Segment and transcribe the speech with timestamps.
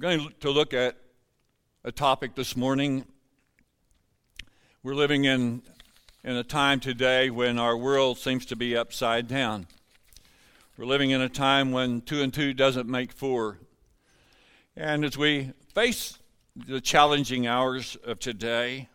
[0.00, 0.96] We're going to look at
[1.82, 3.04] a topic this morning.
[4.84, 5.62] We're living in,
[6.22, 9.66] in a time today when our world seems to be upside down.
[10.76, 13.58] We're living in a time when two and two doesn't make four.
[14.76, 16.16] And as we face
[16.54, 18.88] the challenging hours of today,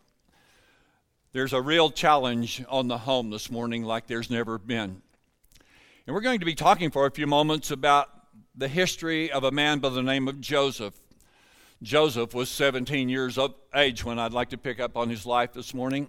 [1.33, 5.01] there's a real challenge on the home this morning like there's never been.
[6.07, 8.12] And we're going to be talking for a few moments about
[8.55, 10.93] the history of a man by the name of Joseph.
[11.81, 15.53] Joseph was 17 years of age when I'd like to pick up on his life
[15.53, 16.07] this morning.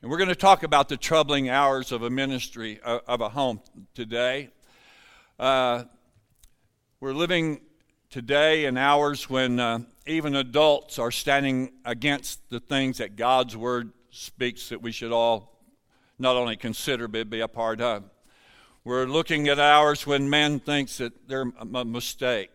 [0.00, 3.28] And we're going to talk about the troubling hours of a ministry, uh, of a
[3.28, 3.60] home
[3.94, 4.48] today.
[5.38, 5.84] Uh,
[6.98, 7.60] we're living
[8.08, 13.92] today in hours when uh, even adults are standing against the things that God's Word
[14.10, 15.60] speaks that we should all
[16.18, 18.04] not only consider but be a part of.
[18.84, 22.50] We're looking at hours when men thinks that they're a mistake.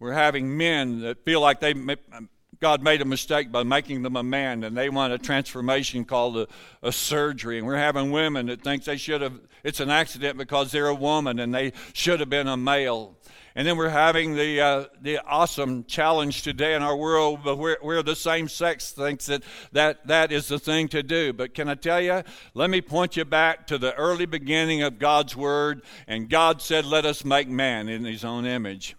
[0.00, 2.28] We're having men that feel like they um,
[2.60, 6.36] God made a mistake by making them a man, and they want a transformation called
[6.36, 6.48] a,
[6.82, 7.58] a, surgery.
[7.58, 9.38] And we're having women that think they should have.
[9.62, 13.16] It's an accident because they're a woman and they should have been a male.
[13.58, 18.04] And then we're having the, uh, the awesome challenge today in our world where, where
[18.04, 19.42] the same sex thinks that,
[19.72, 21.32] that that is the thing to do.
[21.32, 22.22] But can I tell you,
[22.54, 25.82] let me point you back to the early beginning of God's Word.
[26.06, 28.94] And God said, Let us make man in His own image.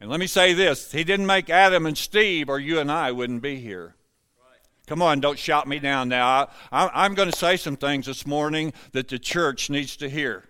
[0.00, 3.12] And let me say this He didn't make Adam and Steve, or you and I
[3.12, 3.94] wouldn't be here.
[4.88, 6.48] Come on, don't shout me down now.
[6.72, 10.42] I, am going to say some things this morning that the church needs to hear.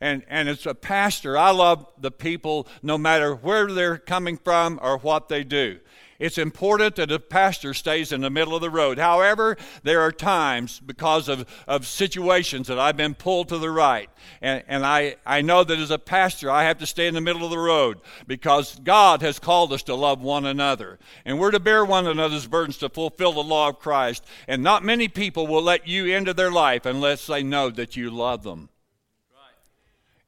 [0.00, 4.78] And, and as a pastor, I love the people no matter where they're coming from
[4.82, 5.80] or what they do.
[6.18, 8.98] It's important that a pastor stays in the middle of the road.
[8.98, 14.08] However, there are times because of, of situations that I've been pulled to the right.
[14.40, 17.20] And, and I, I know that as a pastor, I have to stay in the
[17.20, 20.98] middle of the road because God has called us to love one another.
[21.24, 24.24] And we're to bear one another's burdens to fulfill the law of Christ.
[24.46, 28.10] And not many people will let you into their life unless they know that you
[28.10, 28.68] love them.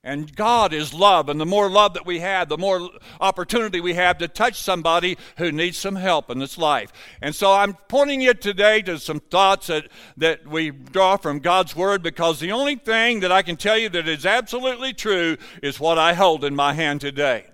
[0.07, 1.29] And God is love.
[1.29, 2.91] And the more love that we have, the more
[3.21, 6.93] opportunity we have to touch somebody who needs some help in this life.
[7.21, 11.75] And so I'm pointing you today to some thoughts that, that we draw from God's
[11.75, 15.81] Word because the only thing that I can tell you that is absolutely true is
[15.81, 17.47] what I hold in my hand today.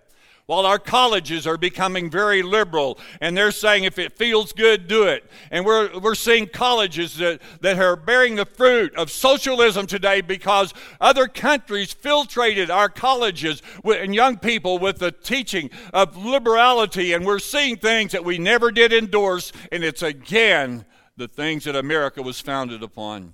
[0.47, 5.04] While our colleges are becoming very liberal and they're saying if it feels good, do
[5.04, 5.25] it.
[5.53, 10.75] And we're, we're seeing colleges that, that are bearing the fruit of socialism today because
[11.00, 17.12] other countries filtrated our colleges and young people with the teaching of liberality.
[17.12, 19.53] And we're seeing things that we never did endorse.
[19.70, 20.84] And it's again
[21.16, 23.32] the things that America was founded upon.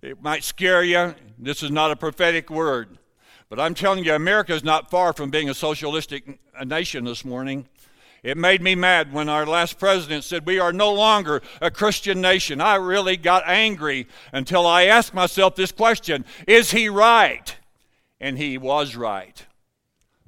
[0.00, 1.14] It might scare you.
[1.38, 2.98] This is not a prophetic word.
[3.48, 7.68] But I'm telling you, America is not far from being a socialistic nation this morning.
[8.22, 12.20] It made me mad when our last president said we are no longer a Christian
[12.20, 12.60] nation.
[12.60, 17.56] I really got angry until I asked myself this question Is he right?
[18.20, 19.46] And he was right.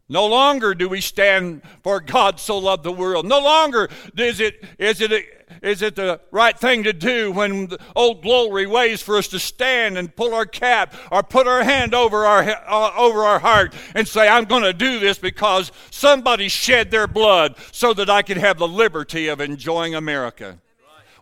[0.09, 3.27] No longer do we stand for God so loved the world.
[3.27, 8.23] No longer is it, is it is it the right thing to do when old
[8.23, 12.25] glory waits for us to stand and pull our cap or put our hand over
[12.25, 16.91] our, uh, over our heart and say, I'm going to do this because somebody shed
[16.91, 20.59] their blood so that I could have the liberty of enjoying America?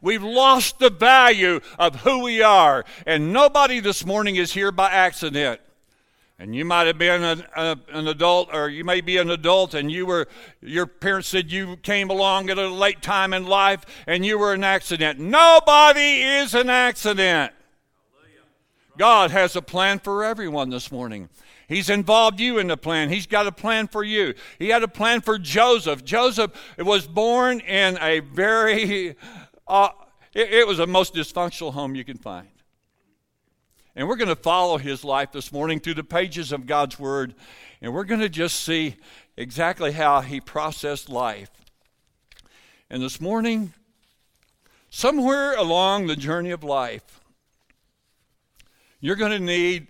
[0.03, 2.85] We've lost the value of who we are.
[3.07, 5.61] And nobody this morning is here by accident.
[6.39, 9.73] And you might have been an, a, an adult, or you may be an adult,
[9.73, 10.29] and you were,
[10.61, 14.53] your parents said you came along at a late time in life and you were
[14.53, 15.19] an accident.
[15.19, 17.53] Nobody is an accident.
[18.99, 21.29] God has a plan for everyone this morning.
[21.69, 23.09] He's involved you in the plan.
[23.09, 24.35] He's got a plan for you.
[24.59, 26.05] He had a plan for Joseph.
[26.05, 29.17] Joseph was born in a very,
[29.69, 29.89] uh,
[30.35, 32.49] it, it was the most dysfunctional home you can find.
[33.97, 37.34] And we're going to follow his life this morning through the pages of God's Word.
[37.81, 38.97] And we're going to just see
[39.39, 41.51] exactly how he processed life.
[42.91, 43.72] And this morning,
[44.91, 47.22] somewhere along the journey of life,
[49.01, 49.87] you're going to need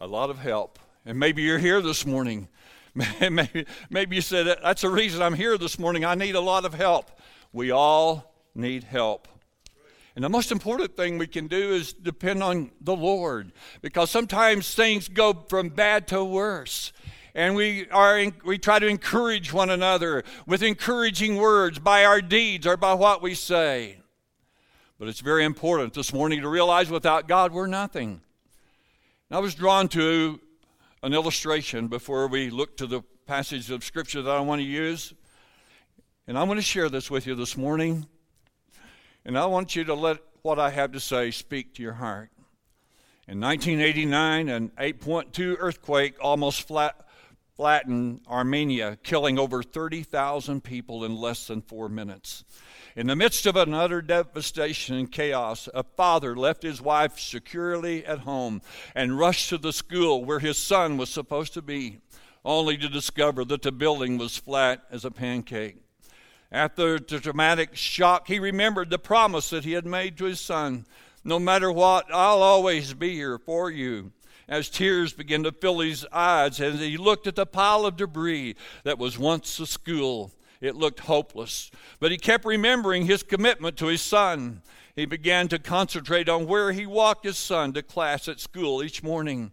[0.00, 0.78] a lot of help.
[1.04, 2.46] And maybe you're here this morning.
[3.20, 6.04] maybe, maybe you said, That's the reason I'm here this morning.
[6.04, 7.10] I need a lot of help.
[7.52, 9.26] We all need help.
[10.14, 13.52] And the most important thing we can do is depend on the Lord
[13.82, 16.92] because sometimes things go from bad to worse.
[17.34, 22.64] And we, are, we try to encourage one another with encouraging words by our deeds
[22.64, 23.98] or by what we say.
[25.00, 28.20] But it's very important this morning to realize without God we're nothing.
[29.28, 30.40] And I was drawn to
[31.02, 35.12] an illustration before we look to the passage of Scripture that I want to use.
[36.28, 38.06] And I want to share this with you this morning.
[39.26, 42.30] And I want you to let what I have to say speak to your heart.
[43.26, 47.06] In 1989, an 8.2 earthquake almost flat,
[47.56, 52.44] flattened Armenia, killing over 30,000 people in less than four minutes.
[52.96, 58.04] In the midst of an utter devastation and chaos, a father left his wife securely
[58.04, 58.60] at home
[58.94, 61.98] and rushed to the school where his son was supposed to be,
[62.44, 65.83] only to discover that the building was flat as a pancake.
[66.52, 70.86] After the dramatic shock, he remembered the promise that he had made to his son
[71.24, 74.12] no matter what, I'll always be here for you.
[74.46, 78.56] As tears began to fill his eyes as he looked at the pile of debris
[78.84, 81.70] that was once a school, it looked hopeless.
[81.98, 84.60] But he kept remembering his commitment to his son.
[84.94, 89.02] He began to concentrate on where he walked his son to class at school each
[89.02, 89.50] morning.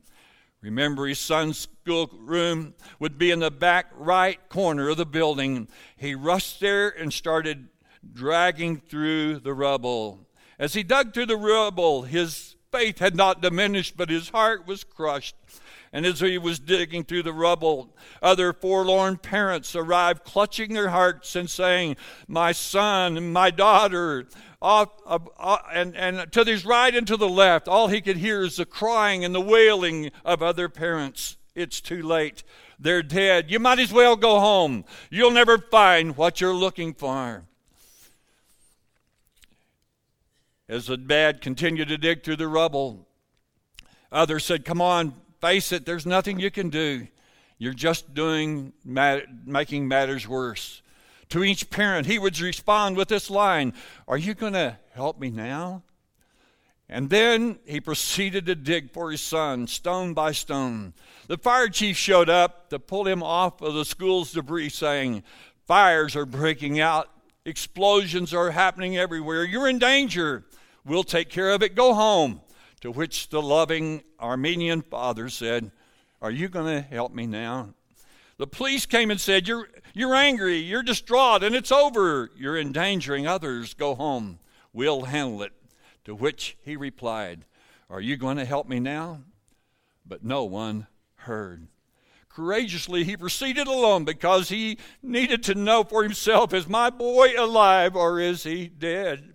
[0.61, 5.67] Remember, his son's schoolroom would be in the back right corner of the building.
[5.97, 7.67] He rushed there and started
[8.13, 10.27] dragging through the rubble.
[10.59, 14.83] As he dug through the rubble, his faith had not diminished, but his heart was
[14.83, 15.35] crushed.
[15.91, 21.35] And as he was digging through the rubble, other forlorn parents arrived, clutching their hearts
[21.35, 21.97] and saying,
[22.27, 24.27] My son, my daughter.
[24.61, 28.43] Off, uh, and, and to his right and to the left, all he could hear
[28.43, 31.37] is the crying and the wailing of other parents.
[31.55, 32.43] It's too late.
[32.79, 33.49] They're dead.
[33.49, 34.85] You might as well go home.
[35.09, 37.43] You'll never find what you're looking for.
[40.69, 43.07] As the dad continued to dig through the rubble,
[44.11, 47.07] others said, Come on, face it, there's nothing you can do.
[47.57, 50.80] You're just doing, making matters worse.
[51.31, 53.73] To each parent, he would respond with this line
[54.07, 55.83] Are you going to help me now?
[56.89, 60.93] And then he proceeded to dig for his son, stone by stone.
[61.27, 65.23] The fire chief showed up to pull him off of the school's debris, saying,
[65.65, 67.09] Fires are breaking out,
[67.45, 69.45] explosions are happening everywhere.
[69.45, 70.43] You're in danger.
[70.85, 71.75] We'll take care of it.
[71.75, 72.41] Go home.
[72.81, 75.71] To which the loving Armenian father said,
[76.21, 77.73] Are you going to help me now?
[78.37, 82.31] The police came and said, You're, you're angry, you're distraught, and it's over.
[82.35, 83.73] You're endangering others.
[83.73, 84.39] Go home.
[84.73, 85.53] We'll handle it.
[86.05, 87.45] To which he replied,
[87.89, 89.21] Are you going to help me now?
[90.05, 91.67] But no one heard.
[92.29, 97.95] Courageously, he proceeded alone because he needed to know for himself is my boy alive
[97.95, 99.33] or is he dead?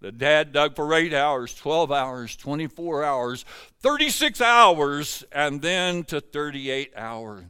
[0.00, 3.44] The dad dug for eight hours, 12 hours, 24 hours,
[3.80, 7.44] 36 hours, and then to 38 hours.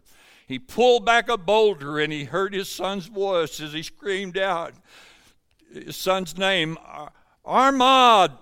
[0.53, 4.75] He pulled back a boulder and he heard his son's voice as he screamed out
[5.73, 6.77] his son's name,
[7.43, 8.33] Armand.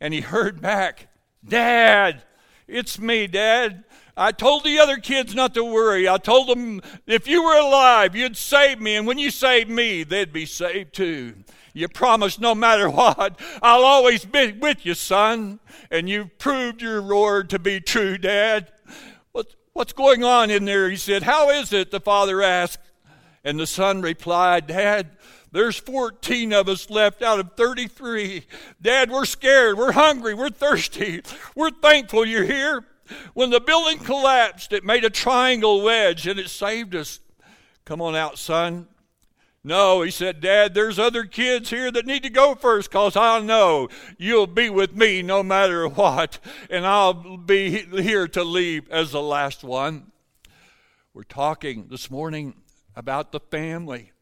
[0.00, 1.08] And he heard back,
[1.44, 2.22] Dad,
[2.68, 3.82] it's me, Dad.
[4.16, 6.08] I told the other kids not to worry.
[6.08, 8.94] I told them if you were alive, you'd save me.
[8.94, 11.34] And when you saved me, they'd be saved too.
[11.74, 15.58] You promised no matter what, I'll always be with you, son.
[15.90, 18.70] And you've proved your word to be true, Dad.
[19.72, 20.90] What, what's going on in there?
[20.90, 21.22] He said.
[21.22, 21.90] How is it?
[21.90, 22.80] The father asked.
[23.42, 25.16] And the son replied, Dad,
[25.52, 28.46] there's 14 of us left out of 33.
[28.80, 29.78] Dad, we're scared.
[29.78, 30.34] We're hungry.
[30.34, 31.22] We're thirsty.
[31.56, 32.84] We're thankful you're here.
[33.34, 37.18] When the building collapsed, it made a triangle wedge and it saved us.
[37.84, 38.86] Come on out, son.
[39.62, 43.40] No, he said, Dad, there's other kids here that need to go first because I
[43.40, 46.38] know you'll be with me no matter what,
[46.70, 50.12] and I'll be here to leave as the last one.
[51.12, 52.54] We're talking this morning
[52.96, 54.12] about the family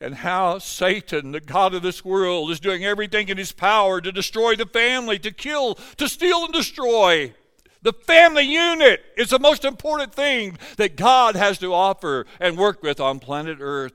[0.00, 4.12] and how Satan, the God of this world, is doing everything in his power to
[4.12, 7.34] destroy the family, to kill, to steal, and destroy.
[7.82, 12.82] The family unit is the most important thing that God has to offer and work
[12.82, 13.92] with on planet Earth.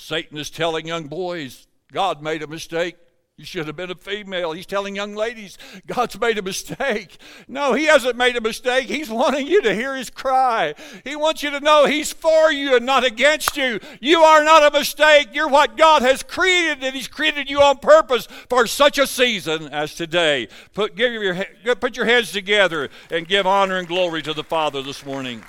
[0.00, 2.96] Satan is telling young boys, God made a mistake.
[3.36, 4.52] You should have been a female.
[4.52, 7.18] He's telling young ladies, God's made a mistake.
[7.48, 8.86] No, He hasn't made a mistake.
[8.86, 10.74] He's wanting you to hear His cry.
[11.02, 13.80] He wants you to know He's for you and not against you.
[14.00, 15.30] You are not a mistake.
[15.32, 19.68] You're what God has created, and He's created you on purpose for such a season
[19.68, 20.46] as today.
[20.74, 24.80] Put, give your, put your hands together and give honor and glory to the Father
[24.80, 25.42] this morning.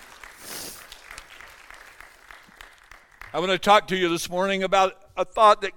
[3.31, 5.73] I want to talk to you this morning about a thought that,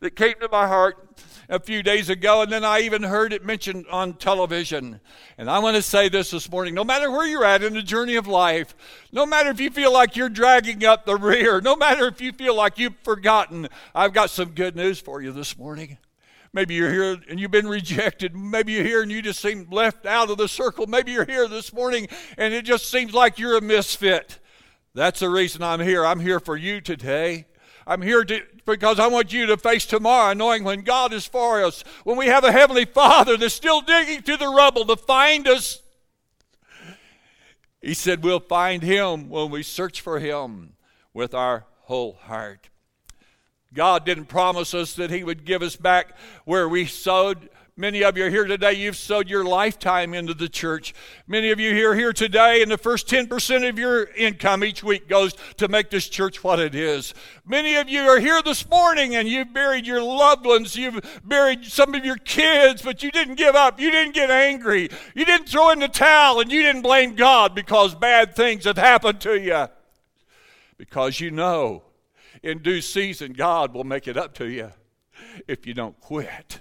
[0.00, 1.08] that came to my heart
[1.48, 5.00] a few days ago, and then I even heard it mentioned on television.
[5.38, 7.80] And I want to say this this morning no matter where you're at in the
[7.80, 8.74] journey of life,
[9.12, 12.32] no matter if you feel like you're dragging up the rear, no matter if you
[12.32, 15.96] feel like you've forgotten, I've got some good news for you this morning.
[16.52, 18.36] Maybe you're here and you've been rejected.
[18.36, 20.86] Maybe you're here and you just seem left out of the circle.
[20.86, 24.38] Maybe you're here this morning and it just seems like you're a misfit.
[24.94, 26.04] That's the reason I'm here.
[26.04, 27.46] I'm here for you today.
[27.86, 31.62] I'm here to, because I want you to face tomorrow knowing when God is for
[31.62, 35.48] us, when we have a Heavenly Father that's still digging through the rubble to find
[35.48, 35.82] us.
[37.80, 40.74] He said, We'll find Him when we search for Him
[41.14, 42.68] with our whole heart.
[43.72, 48.16] God didn't promise us that He would give us back where we sowed Many of
[48.16, 50.92] you are here today, you've sowed your lifetime into the church.
[51.26, 55.08] Many of you here here today, and the first 10% of your income each week
[55.08, 57.14] goes to make this church what it is.
[57.46, 61.64] Many of you are here this morning and you've buried your loved ones, you've buried
[61.64, 63.80] some of your kids, but you didn't give up.
[63.80, 64.90] You didn't get angry.
[65.14, 68.78] You didn't throw in the towel and you didn't blame God because bad things have
[68.78, 69.68] happened to you.
[70.76, 71.84] Because you know
[72.42, 74.72] in due season God will make it up to you
[75.46, 76.60] if you don't quit.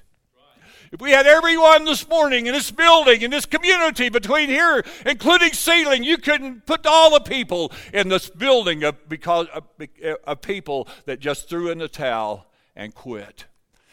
[0.91, 5.53] If we had everyone this morning in this building, in this community between here, including
[5.53, 9.65] ceiling, you couldn't put all the people in this building of, because of,
[10.23, 13.45] of people that just threw in the towel and quit.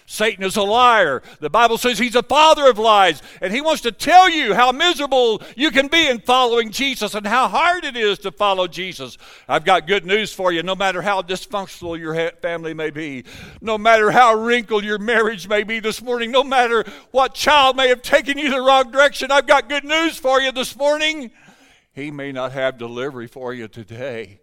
[0.06, 1.20] Satan is a liar.
[1.40, 4.70] The Bible says he's a father of lies, and he wants to tell you how
[4.70, 9.18] miserable you can be in following Jesus and how hard it is to follow Jesus.
[9.48, 10.62] I've got good news for you.
[10.62, 13.24] No matter how dysfunctional your family may be,
[13.60, 17.88] no matter how wrinkled your marriage may be this morning, no matter what child may
[17.88, 21.32] have taken you the wrong direction, I've got good news for you this morning.
[21.92, 24.40] He may not have delivery for you today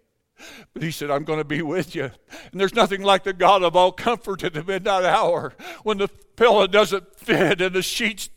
[0.72, 2.10] but he said, I'm going to be with you.
[2.52, 6.08] And there's nothing like the God of all comfort at the midnight hour when the
[6.36, 8.28] pillow doesn't fit and the sheets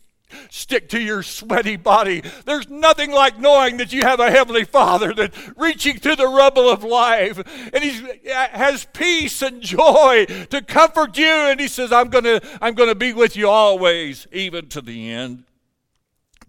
[0.50, 2.22] stick to your sweaty body.
[2.44, 6.68] There's nothing like knowing that you have a heavenly Father that reaching through the rubble
[6.68, 7.38] of life
[7.72, 12.24] and he uh, has peace and joy to comfort you and he says I'm going
[12.24, 15.44] to I'm going to be with you always even to the end.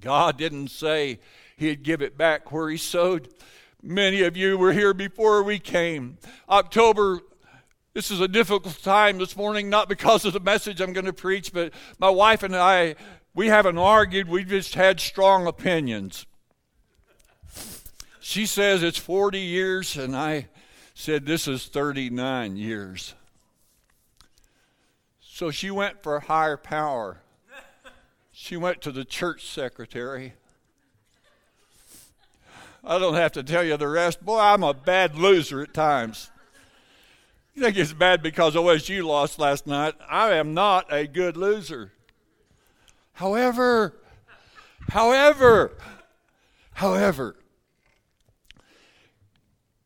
[0.02, 1.20] God didn't say
[1.58, 3.30] he'd give it back where he sowed.
[3.82, 6.18] Many of you were here before we came.
[6.50, 7.22] October,
[7.94, 11.14] this is a difficult time this morning, not because of the message I'm going to
[11.14, 12.96] preach, but my wife and I,
[13.34, 16.26] we haven't argued, we just had strong opinions.
[18.20, 20.50] She says it's 40 years, and I
[20.94, 23.14] said this is 39 years.
[25.22, 27.22] So she went for higher power.
[28.34, 30.34] She went to the church secretary.
[32.84, 34.24] I don't have to tell you the rest.
[34.24, 36.32] Boy, I'm a bad loser at times.
[37.54, 39.96] You think it's bad because OSU lost last night?
[40.10, 41.92] I am not a good loser.
[43.14, 43.96] However,
[44.90, 45.74] however,
[46.76, 47.36] however,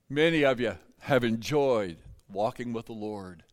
[0.08, 1.98] many of you have enjoyed
[2.32, 3.44] walking with the Lord.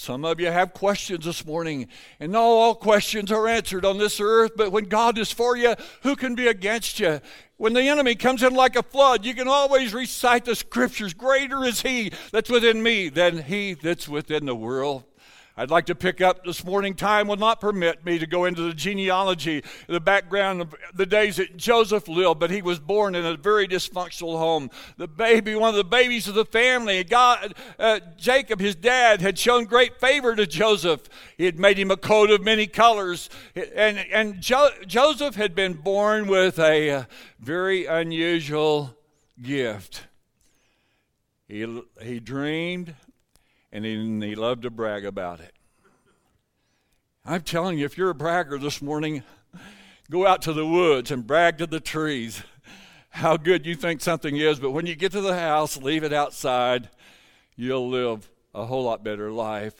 [0.00, 1.86] Some of you have questions this morning,
[2.20, 5.74] and not all questions are answered on this earth, but when God is for you,
[6.02, 7.20] who can be against you?
[7.58, 11.64] When the enemy comes in like a flood, you can always recite the scriptures Greater
[11.64, 15.04] is he that's within me than he that's within the world.
[15.60, 16.94] I'd like to pick up this morning.
[16.94, 21.36] Time will not permit me to go into the genealogy, the background of the days
[21.36, 24.70] that Joseph lived, but he was born in a very dysfunctional home.
[24.96, 29.38] The baby, one of the babies of the family, God, uh, Jacob, his dad, had
[29.38, 31.10] shown great favor to Joseph.
[31.36, 35.74] He had made him a coat of many colors, and and jo- Joseph had been
[35.74, 37.06] born with a
[37.38, 38.96] very unusual
[39.42, 40.06] gift.
[41.48, 42.94] He, he dreamed
[43.72, 43.94] and he,
[44.28, 45.52] he loved to brag about it.
[47.24, 49.22] I'm telling you, if you're a bragger this morning,
[50.10, 52.42] go out to the woods and brag to the trees
[53.10, 54.58] how good you think something is.
[54.58, 56.88] But when you get to the house, leave it outside.
[57.56, 59.74] You'll live a whole lot better life.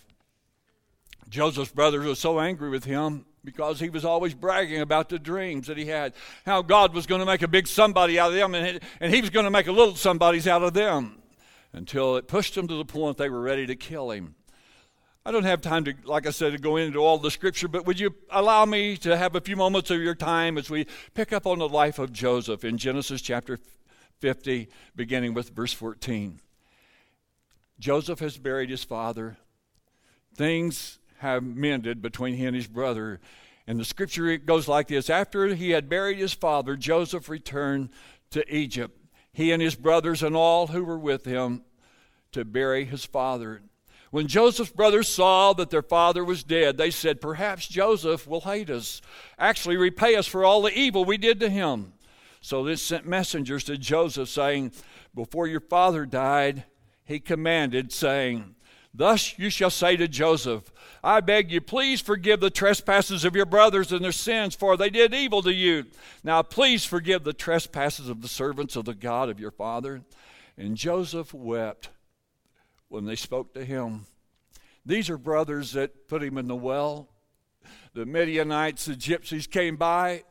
[1.29, 5.69] Joseph's brothers were so angry with him because he was always bragging about the dreams
[5.69, 6.13] that he had,
[6.45, 9.31] how God was going to make a big somebody out of them, and, he was
[9.31, 11.20] going to make a little somebodies out of them
[11.73, 14.35] until it pushed them to the point they were ready to kill him.
[15.25, 17.87] I don't have time to, like I said, to go into all the scripture, but
[17.87, 21.33] would you allow me to have a few moments of your time as we pick
[21.33, 23.59] up on the life of Joseph in Genesis chapter
[24.21, 26.41] 50, beginning with verse 14.
[27.79, 29.37] Joseph has buried his father.
[30.35, 33.21] Things have mended between he and his brother.
[33.67, 37.91] And the scripture goes like this After he had buried his father, Joseph returned
[38.31, 39.00] to Egypt
[39.33, 41.63] he and his brothers and all who were with him
[42.33, 43.63] to bury his father.
[44.11, 48.69] When Joseph's brothers saw that their father was dead, they said, Perhaps Joseph will hate
[48.69, 49.01] us,
[49.39, 51.93] actually repay us for all the evil we did to him.
[52.41, 54.73] So they sent messengers to Joseph, saying,
[55.15, 56.65] Before your father died,
[57.05, 58.57] he commanded, saying,
[58.93, 63.47] Thus you shall say to Joseph, I beg you, please forgive the trespasses of your
[63.47, 65.87] brothers and their sins, for they did evil to you.
[66.23, 70.03] Now please forgive the trespasses of the servants of the God of your father.
[70.59, 71.89] And Joseph wept
[72.89, 74.07] when they spoke to him.
[74.85, 77.09] These are brothers that put him in the well.
[77.95, 80.25] The Midianites, the gypsies came by.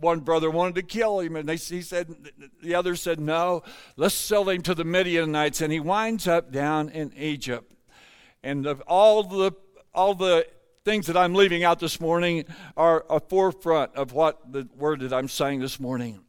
[0.00, 2.14] One brother wanted to kill him, and they, he said,
[2.62, 3.62] the other said, No,
[3.96, 5.60] let's sell him to the Midianites.
[5.60, 7.74] And he winds up down in Egypt.
[8.42, 9.52] And the, all the
[9.98, 10.46] all the
[10.84, 12.44] things that I'm leaving out this morning
[12.76, 16.20] are a forefront of what the word that I'm saying this morning.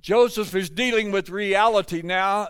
[0.00, 2.48] Joseph is dealing with reality now.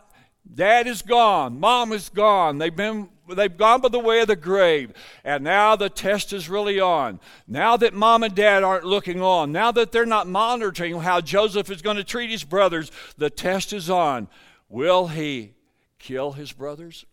[0.54, 1.58] Dad is gone.
[1.58, 2.58] Mom is gone.
[2.58, 4.92] They've been they've gone by the way of the grave.
[5.24, 7.18] And now the test is really on.
[7.48, 11.68] Now that mom and dad aren't looking on, now that they're not monitoring how Joseph
[11.68, 14.28] is going to treat his brothers, the test is on.
[14.68, 15.54] Will he
[15.98, 17.06] kill his brothers?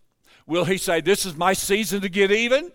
[0.46, 2.72] Will he say, This is my season to get even?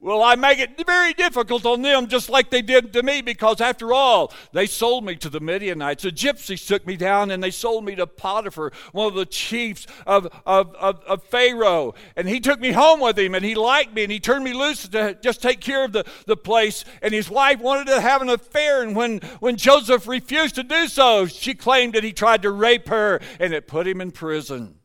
[0.00, 3.60] Well, I make it very difficult on them just like they did to me because,
[3.60, 6.02] after all, they sold me to the Midianites.
[6.02, 9.86] The gypsies took me down and they sold me to Potiphar, one of the chiefs
[10.06, 11.94] of, of, of, of, Pharaoh.
[12.16, 14.52] And he took me home with him and he liked me and he turned me
[14.52, 16.84] loose to just take care of the, the place.
[17.02, 18.82] And his wife wanted to have an affair.
[18.82, 22.88] And when, when Joseph refused to do so, she claimed that he tried to rape
[22.88, 24.76] her and it put him in prison.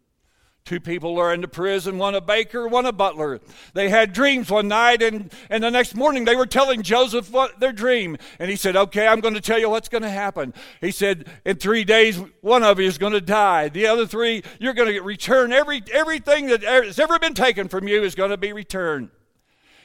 [0.70, 3.40] Two people are in the prison, one a baker, one a butler.
[3.74, 7.60] They had dreams one night, and, and the next morning they were telling Joseph what
[7.60, 8.18] their dream.
[8.38, 10.54] And he said, Okay, I'm going to tell you what's going to happen.
[10.80, 13.70] He said, In three days, one of you is going to die.
[13.70, 17.88] The other three, you're going to return every, everything that has ever been taken from
[17.88, 19.10] you is going to be returned.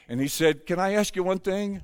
[0.07, 1.81] And he said, Can I ask you one thing?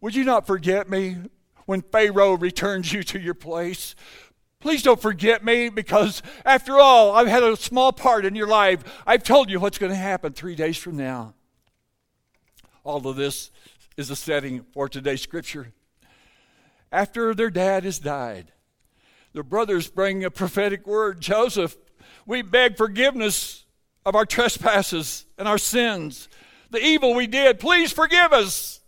[0.00, 1.18] Would you not forget me
[1.66, 3.94] when Pharaoh returns you to your place?
[4.62, 9.02] Please don't forget me because, after all, I've had a small part in your life.
[9.04, 11.34] I've told you what's going to happen three days from now.
[12.84, 13.50] All of this
[13.96, 15.72] is a setting for today's scripture.
[16.92, 18.52] After their dad has died,
[19.32, 21.76] the brothers bring a prophetic word Joseph,
[22.24, 23.64] we beg forgiveness
[24.06, 26.28] of our trespasses and our sins,
[26.70, 27.58] the evil we did.
[27.58, 28.80] Please forgive us.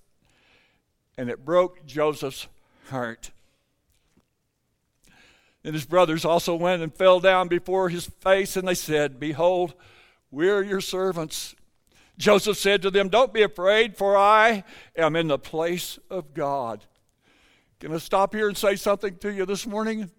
[1.18, 2.46] And it broke Joseph's
[2.90, 3.32] heart.
[5.64, 9.74] And his brothers also went and fell down before his face, and they said, Behold,
[10.30, 11.54] we are your servants.
[12.18, 14.62] Joseph said to them, Don't be afraid, for I
[14.94, 16.84] am in the place of God.
[17.80, 20.10] Can I stop here and say something to you this morning?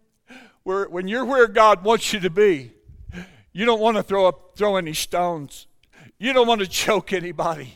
[0.64, 2.72] Where, when you're where God wants you to be,
[3.54, 5.68] you don't want to throw, up, throw any stones.
[6.18, 7.76] You don't want to choke anybody.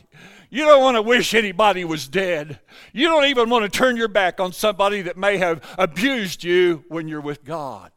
[0.50, 2.58] You don't want to wish anybody was dead.
[2.92, 6.84] You don't even want to turn your back on somebody that may have abused you
[6.88, 7.92] when you're with God.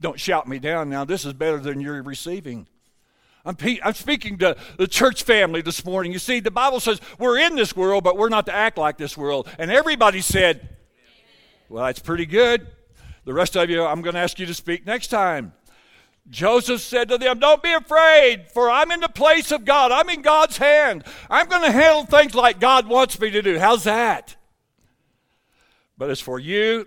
[0.00, 1.04] Don't shout me down now.
[1.04, 2.66] This is better than you're receiving.
[3.44, 6.12] I'm, I'm speaking to the church family this morning.
[6.12, 8.98] You see, the Bible says we're in this world, but we're not to act like
[8.98, 9.48] this world.
[9.58, 10.76] And everybody said,
[11.68, 12.66] Well, that's pretty good.
[13.24, 15.52] The rest of you, I'm going to ask you to speak next time.
[16.30, 19.92] Joseph said to them, Don't be afraid, for I'm in the place of God.
[19.92, 21.04] I'm in God's hand.
[21.28, 23.58] I'm going to handle things like God wants me to do.
[23.58, 24.36] How's that?
[25.98, 26.86] But as for you,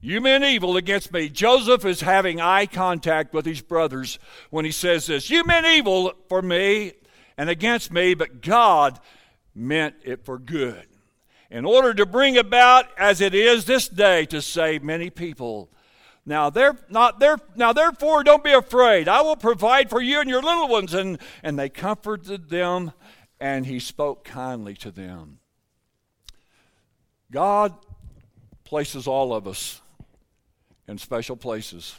[0.00, 1.30] you meant evil against me.
[1.30, 4.18] Joseph is having eye contact with his brothers
[4.50, 5.30] when he says this.
[5.30, 6.92] You meant evil for me
[7.38, 9.00] and against me, but God
[9.54, 10.86] meant it for good.
[11.50, 15.70] In order to bring about, as it is this day, to save many people.
[16.26, 17.38] Now, they're not there.
[17.54, 19.08] Now, therefore, don't be afraid.
[19.08, 20.94] I will provide for you and your little ones.
[20.94, 22.92] And, and they comforted them,
[23.38, 25.38] and he spoke kindly to them.
[27.30, 27.74] God
[28.64, 29.82] places all of us
[30.88, 31.96] in special places.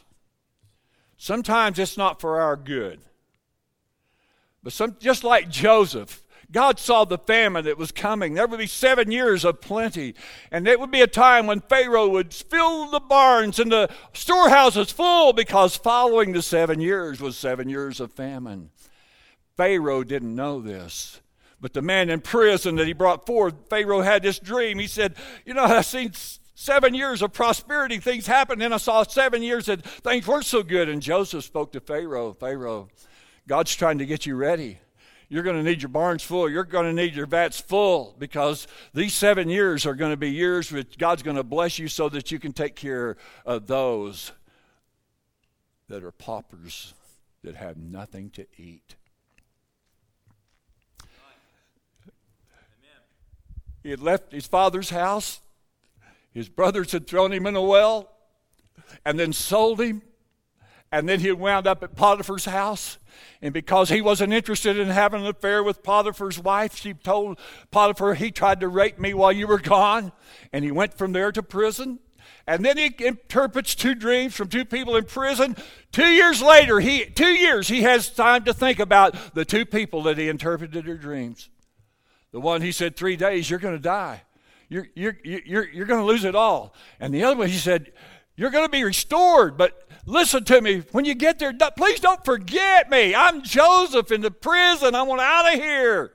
[1.16, 3.00] Sometimes it's not for our good.
[4.62, 8.34] But some, just like Joseph, God saw the famine that was coming.
[8.34, 10.14] There would be seven years of plenty.
[10.50, 14.92] And it would be a time when Pharaoh would fill the barns and the storehouses
[14.92, 18.70] full because following the seven years was seven years of famine.
[19.56, 21.20] Pharaoh didn't know this.
[21.60, 24.78] But the man in prison that he brought forth, Pharaoh had this dream.
[24.78, 26.12] He said, You know, I've seen
[26.54, 30.62] seven years of prosperity, things happened, and I saw seven years that things weren't so
[30.62, 30.88] good.
[30.88, 32.88] And Joseph spoke to Pharaoh Pharaoh,
[33.48, 34.78] God's trying to get you ready.
[35.28, 36.48] You're going to need your barns full.
[36.48, 40.30] You're going to need your vats full because these seven years are going to be
[40.30, 44.32] years which God's going to bless you so that you can take care of those
[45.88, 46.94] that are paupers
[47.42, 48.96] that have nothing to eat.
[53.82, 55.40] He had left his father's house.
[56.32, 58.10] His brothers had thrown him in a well
[59.04, 60.02] and then sold him.
[60.90, 62.98] And then he wound up at Potiphar's house.
[63.42, 67.38] And because he wasn't interested in having an affair with Potiphar's wife, she told
[67.70, 70.12] Potiphar, He tried to rape me while you were gone.
[70.52, 71.98] And he went from there to prison.
[72.46, 75.56] And then he interprets two dreams from two people in prison.
[75.90, 80.02] Two years later, he two years he has time to think about the two people
[80.04, 81.48] that he interpreted their dreams.
[82.32, 84.22] The one he said, three days, you're going to die.
[84.68, 86.74] You're, you're, you're, you're going to lose it all.
[87.00, 87.92] And the other one, he said,
[88.36, 90.82] you're going to be restored, but listen to me.
[90.92, 93.14] When you get there, please don't forget me.
[93.14, 94.94] I'm Joseph in the prison.
[94.94, 96.12] I want out of here.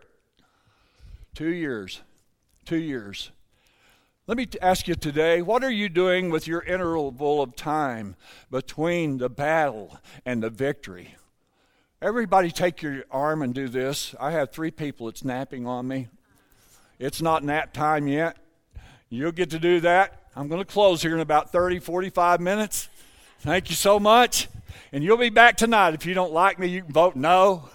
[1.36, 2.02] Two years.
[2.66, 3.32] Two years.
[4.28, 8.16] Let me ask you today what are you doing with your interval of time
[8.50, 11.16] between the battle and the victory?
[12.02, 14.16] Everybody take your arm and do this.
[14.20, 16.08] I have three people that's napping on me.
[16.98, 18.38] It's not nap time yet.
[19.10, 20.30] You'll get to do that.
[20.36, 22.90] I'm going to close here in about 30, 45 minutes.
[23.42, 24.48] Thank you so much.
[24.92, 25.96] And you'll be back tonight.
[25.96, 27.70] If you don't like me, you can vote no.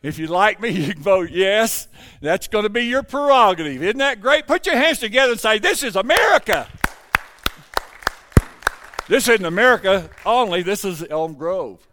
[0.00, 1.88] If you like me, you can vote yes.
[2.20, 3.82] That's going to be your prerogative.
[3.82, 4.46] Isn't that great?
[4.46, 6.68] Put your hands together and say, This is America.
[9.08, 11.84] this isn't America only, this is Elm Grove.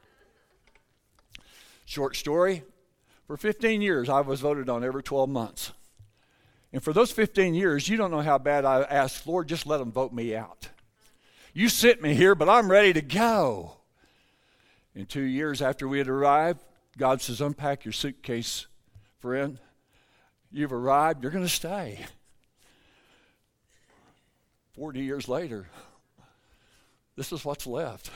[1.86, 2.62] Short story.
[3.26, 5.72] For 15 years, I was voted on every 12 months.
[6.72, 9.80] And for those 15 years, you don't know how bad I asked, Lord, just let
[9.80, 10.70] them vote me out.
[11.58, 13.78] You sent me here, but I'm ready to go.
[14.94, 16.62] In two years after we had arrived,
[16.98, 18.68] God says, Unpack your suitcase,
[19.20, 19.58] friend.
[20.52, 22.06] You've arrived, you're going to stay.
[24.74, 25.70] 40 years later,
[27.16, 28.12] this is what's left.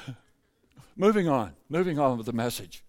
[0.97, 2.83] moving on, moving on with the message.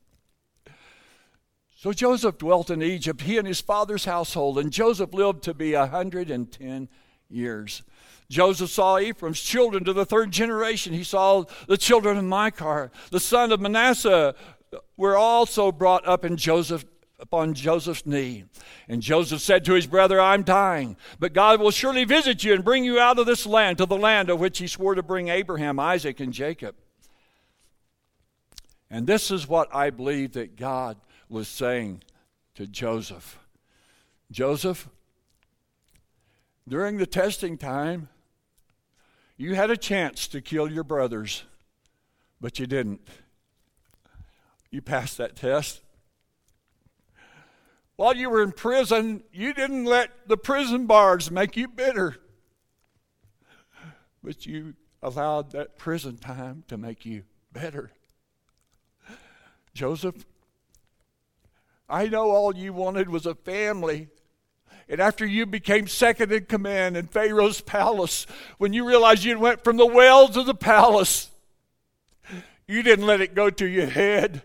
[1.77, 5.75] So Joseph dwelt in Egypt, he and his father's household, and Joseph lived to be
[5.75, 6.89] a 110
[7.31, 7.83] years.
[8.29, 10.93] Joseph saw Ephraim's children to the third generation.
[10.93, 14.35] He saw the children of Machir, the son of Manasseh,
[14.97, 16.85] were also brought up in Joseph
[17.19, 18.45] upon Joseph's knee.
[18.88, 22.64] And Joseph said to his brother, I'm dying, but God will surely visit you and
[22.64, 25.29] bring you out of this land to the land of which he swore to bring
[25.29, 26.77] Abraham, Isaac, and Jacob.
[28.90, 30.97] And this is what I believe that God
[31.29, 32.03] was saying
[32.55, 33.38] to Joseph
[34.31, 34.88] Joseph,
[36.70, 38.09] during the testing time,
[39.37, 41.42] you had a chance to kill your brothers,
[42.40, 43.00] but you didn't.
[44.70, 45.80] You passed that test.
[47.96, 52.16] While you were in prison, you didn't let the prison bars make you bitter,
[54.22, 57.90] but you allowed that prison time to make you better.
[59.74, 60.24] Joseph,
[61.88, 64.09] I know all you wanted was a family.
[64.90, 68.26] And after you became second in command in Pharaoh's palace,
[68.59, 71.31] when you realized you went from the well to the palace,
[72.66, 74.42] you didn't let it go to your head.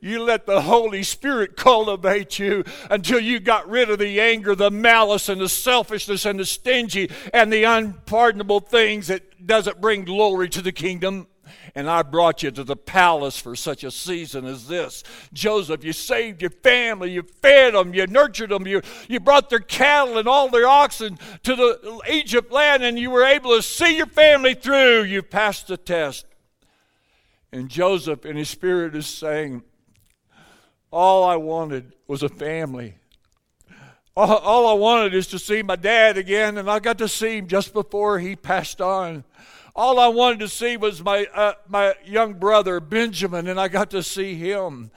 [0.00, 4.70] You let the Holy Spirit cultivate you until you got rid of the anger, the
[4.70, 10.48] malice, and the selfishness, and the stingy, and the unpardonable things that doesn't bring glory
[10.48, 11.28] to the kingdom
[11.74, 15.02] and I brought you to the palace for such a season as this.
[15.32, 19.60] Joseph, you saved your family, you fed them, you nurtured them, you, you brought their
[19.60, 23.96] cattle and all their oxen to the Egypt land, and you were able to see
[23.96, 25.04] your family through.
[25.04, 26.26] You passed the test.
[27.52, 29.62] And Joseph, in his spirit, is saying,
[30.90, 32.94] All I wanted was a family.
[34.16, 37.38] All, all I wanted is to see my dad again, and I got to see
[37.38, 39.24] him just before he passed on.
[39.74, 43.90] All I wanted to see was my, uh, my young brother, Benjamin, and I got
[43.90, 44.90] to see him.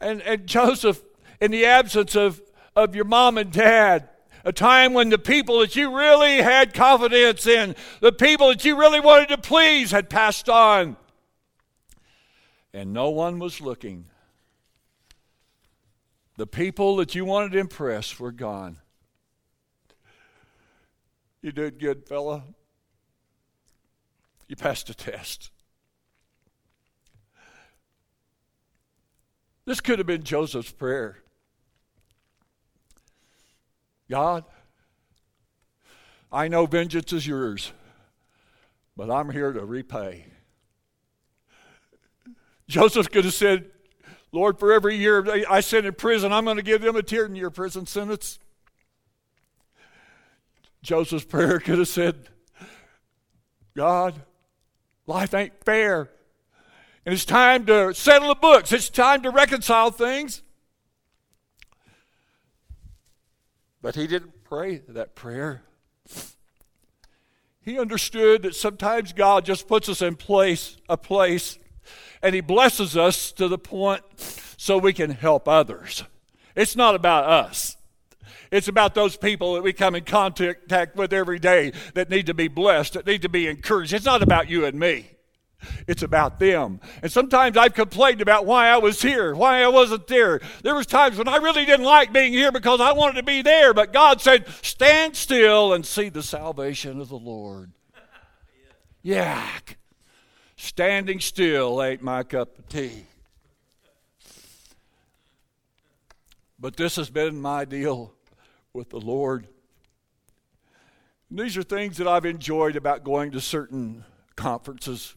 [0.00, 1.02] And, and Joseph,
[1.40, 2.42] in the absence of,
[2.74, 4.08] of your mom and dad,
[4.44, 8.78] a time when the people that you really had confidence in, the people that you
[8.78, 10.96] really wanted to please, had passed on.
[12.74, 14.06] And no one was looking.
[16.36, 18.78] The people that you wanted to impress were gone.
[21.40, 22.42] You did good, fella.
[24.48, 25.50] You passed the test.
[29.64, 31.18] This could have been Joseph's prayer
[34.10, 34.44] God,
[36.30, 37.72] I know vengeance is yours,
[38.96, 40.26] but I'm here to repay.
[42.68, 43.70] Joseph could have said,
[44.30, 47.34] Lord, for every year I sit in prison, I'm going to give them a 10
[47.34, 48.38] year prison sentence.
[50.82, 52.28] Joseph's prayer could have said,
[53.74, 54.20] God,
[55.06, 56.10] Life ain't fair.
[57.04, 60.42] And it's time to settle the books, it's time to reconcile things.
[63.82, 65.62] But he didn't pray that prayer.
[67.60, 71.58] He understood that sometimes God just puts us in place, a place,
[72.22, 74.02] and he blesses us to the point
[74.56, 76.04] so we can help others.
[76.54, 77.76] It's not about us.
[78.50, 82.34] It's about those people that we come in contact with every day that need to
[82.34, 83.92] be blessed, that need to be encouraged.
[83.92, 85.10] It's not about you and me.
[85.86, 86.80] It's about them.
[87.02, 90.40] And sometimes I've complained about why I was here, why I wasn't there.
[90.62, 93.42] There was times when I really didn't like being here because I wanted to be
[93.42, 97.72] there, but God said, "Stand still and see the salvation of the Lord."
[99.02, 99.78] Yak.
[100.56, 103.06] Standing still ain't my cup of tea.
[106.58, 108.13] But this has been my deal
[108.74, 109.46] with the Lord.
[111.30, 115.14] And these are things that I've enjoyed about going to certain conferences.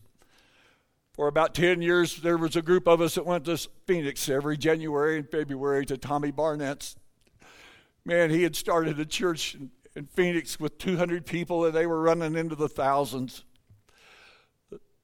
[1.13, 4.58] For about 10 years, there was a group of us that went to Phoenix every
[4.58, 6.96] January and February to Tommy Barnett's.
[8.06, 12.00] Man, he had started a church in, in Phoenix with 200 people, and they were
[12.00, 13.43] running into the thousands.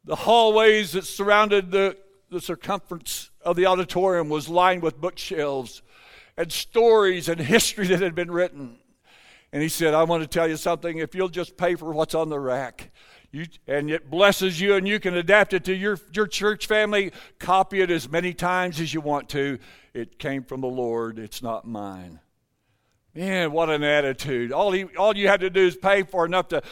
[0.06, 1.98] The hallways that surrounded the,
[2.30, 5.82] the circumference of the auditorium was lined with bookshelves
[6.38, 8.78] and stories and history that had been written.
[9.52, 10.98] And he said, I want to tell you something.
[10.98, 12.92] If you'll just pay for what's on the rack,
[13.32, 17.12] you, and it blesses you, and you can adapt it to your, your church family,
[17.40, 19.60] copy it as many times as you want to.
[19.94, 22.20] It came from the Lord, it's not mine.
[23.16, 24.52] Man, what an attitude.
[24.52, 26.64] All, he, all you had to do is pay for enough to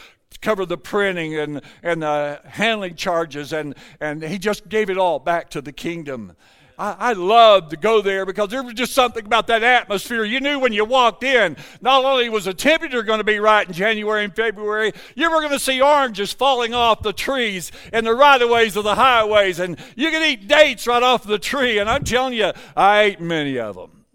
[0.41, 5.19] cover the printing and, and the handling charges, and, and he just gave it all
[5.19, 6.36] back to the kingdom.
[6.82, 10.24] I, I loved to go there because there was just something about that atmosphere.
[10.24, 13.67] You knew when you walked in, not only was the temperature going to be right
[13.67, 18.08] in January and February, you were going to see oranges falling off the trees and
[18.08, 21.38] the right of ways of the highways, and you could eat dates right off the
[21.38, 21.78] tree.
[21.78, 24.06] And I'm telling you, I ate many of them.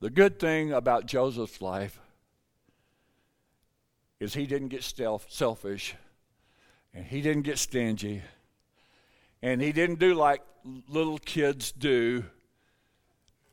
[0.00, 1.98] The good thing about Joseph's life
[4.20, 5.94] is he didn't get selfish
[6.94, 8.22] and he didn't get stingy.
[9.42, 10.42] And he didn't do like
[10.88, 12.24] little kids do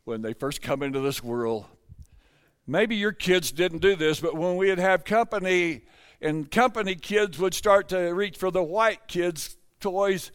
[0.03, 1.65] when they first come into this world.
[2.67, 5.81] Maybe your kids didn't do this, but when we'd have company
[6.21, 10.31] and company kids would start to reach for the white kids' toys,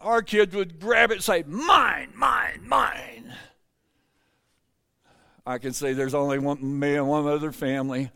[0.00, 3.34] our kids would grab it and say, Mine, mine, mine.
[5.44, 8.10] I can say there's only one me and one other family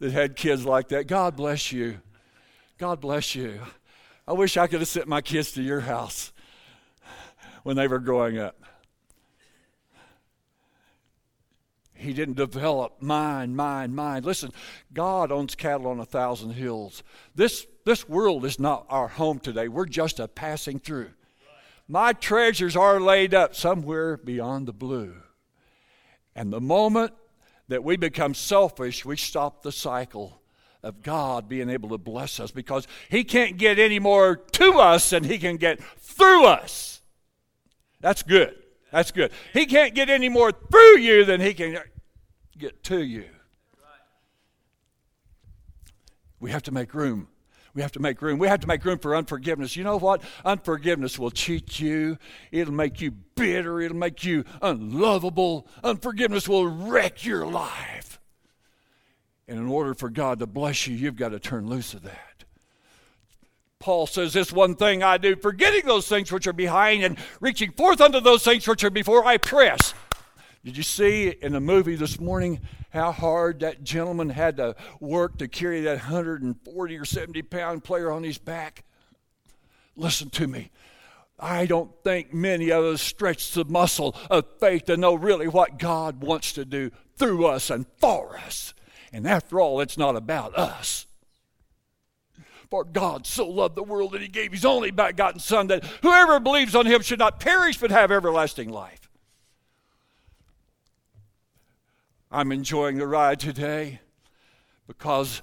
[0.00, 1.06] that had kids like that.
[1.06, 2.00] God bless you.
[2.78, 3.60] God bless you.
[4.28, 6.32] I wish I could have sent my kids to your house
[7.62, 8.60] when they were growing up.
[11.94, 14.26] He didn't develop mind, mind, mind.
[14.26, 14.52] Listen,
[14.92, 17.02] God owns cattle on a thousand hills.
[17.34, 19.68] This, this world is not our home today.
[19.68, 21.10] We're just a passing through.
[21.88, 25.14] My treasures are laid up somewhere beyond the blue.
[26.34, 27.14] And the moment
[27.68, 30.42] that we become selfish, we stop the cycle
[30.82, 35.10] of God being able to bless us because He can't get any more to us
[35.10, 37.02] than He can get through us.
[38.00, 38.54] That's good.
[38.92, 39.32] That's good.
[39.52, 41.78] He can't get any more through you than He can
[42.56, 43.24] get to you.
[46.40, 47.28] We have to make room.
[47.74, 48.38] We have to make room.
[48.38, 49.76] We have to make room for unforgiveness.
[49.76, 50.22] You know what?
[50.46, 52.16] Unforgiveness will cheat you.
[52.50, 53.80] It'll make you bitter.
[53.80, 55.68] It'll make you unlovable.
[55.84, 57.95] Unforgiveness will wreck your life.
[59.48, 62.44] And in order for God to bless you, you've got to turn loose of that.
[63.78, 67.70] Paul says, This one thing I do, forgetting those things which are behind and reaching
[67.72, 69.94] forth unto those things which are before, I press.
[70.64, 75.38] Did you see in the movie this morning how hard that gentleman had to work
[75.38, 78.82] to carry that 140 or 70 pound player on his back?
[79.94, 80.70] Listen to me.
[81.38, 85.78] I don't think many of us stretch the muscle of faith to know really what
[85.78, 88.74] God wants to do through us and for us.
[89.12, 91.06] And after all, it's not about us.
[92.70, 96.40] For God so loved the world that he gave his only begotten Son, that whoever
[96.40, 99.08] believes on him should not perish but have everlasting life.
[102.30, 104.00] I'm enjoying the ride today
[104.88, 105.42] because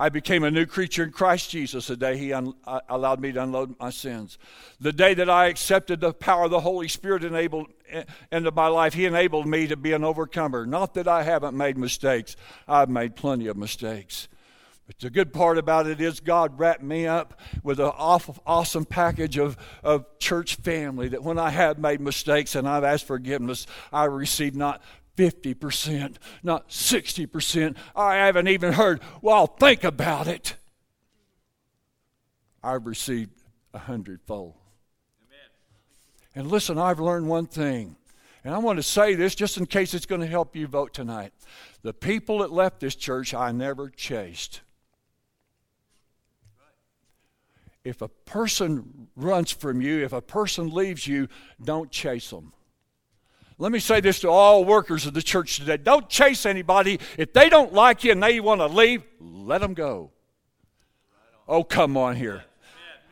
[0.00, 3.32] I became a new creature in Christ Jesus the day He un- uh, allowed me
[3.32, 4.38] to unload my sins.
[4.80, 8.68] The day that I accepted the power of the Holy Spirit enabled eh, into my
[8.68, 10.66] life, He enabled me to be an overcomer.
[10.66, 12.36] Not that I haven't made mistakes,
[12.68, 14.28] I've made plenty of mistakes.
[14.88, 19.36] But the good part about it is God wrapped me up with an awesome package
[19.36, 24.04] of, of church family that when I have made mistakes and I've asked forgiveness, I
[24.04, 24.80] received not
[25.18, 27.76] 50%, not 60%.
[27.96, 30.54] I haven't even heard, well, think about it.
[32.62, 33.32] I've received
[33.74, 34.54] a hundredfold.
[36.34, 37.96] And listen, I've learned one thing.
[38.44, 40.94] And I want to say this just in case it's going to help you vote
[40.94, 41.32] tonight.
[41.82, 44.60] The people that left this church, I never chased.
[47.82, 51.28] If a person runs from you, if a person leaves you,
[51.62, 52.52] don't chase them.
[53.60, 55.76] Let me say this to all workers of the church today.
[55.76, 57.00] Don't chase anybody.
[57.16, 60.12] If they don't like you and they want to leave, let them go.
[61.48, 62.44] Oh, come on here.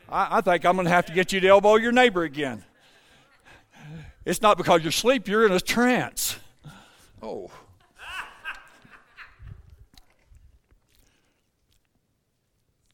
[0.09, 2.65] I, I think I'm going to have to get you to elbow your neighbor again.
[4.25, 6.37] It's not because you're asleep, you're in a trance.
[7.21, 7.51] Oh.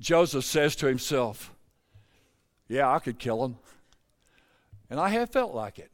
[0.00, 1.52] Joseph says to himself,
[2.66, 3.56] Yeah, I could kill him.
[4.90, 5.91] And I have felt like it.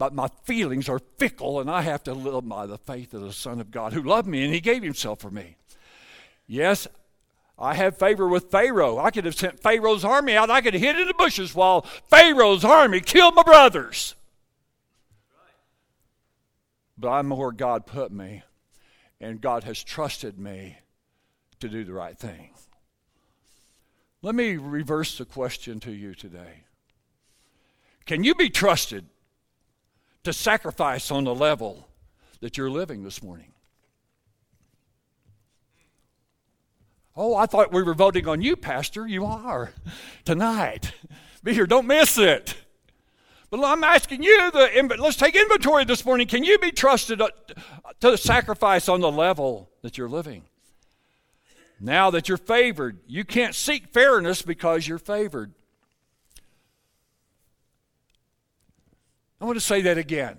[0.00, 3.34] But my feelings are fickle, and I have to live by the faith of the
[3.34, 5.56] Son of God who loved me and he gave himself for me.
[6.46, 6.88] Yes,
[7.58, 8.96] I have favor with Pharaoh.
[8.96, 10.48] I could have sent Pharaoh's army out.
[10.48, 14.14] I could have hid in the bushes while Pharaoh's army killed my brothers.
[16.96, 18.42] But I'm where God put me,
[19.20, 20.78] and God has trusted me
[21.58, 22.52] to do the right thing.
[24.22, 26.64] Let me reverse the question to you today.
[28.06, 29.04] Can you be trusted
[30.24, 31.88] to sacrifice on the level
[32.40, 33.52] that you're living this morning?
[37.16, 39.06] Oh, I thought we were voting on you, Pastor.
[39.06, 39.72] You are
[40.24, 40.92] tonight.
[41.42, 41.66] Be here.
[41.66, 42.56] Don't miss it.
[43.50, 46.28] But I'm asking you, the, let's take inventory this morning.
[46.28, 47.28] Can you be trusted uh,
[48.00, 50.44] to sacrifice on the level that you're living?
[51.80, 55.52] Now that you're favored, you can't seek fairness because you're favored.
[59.40, 60.38] I want to say that again.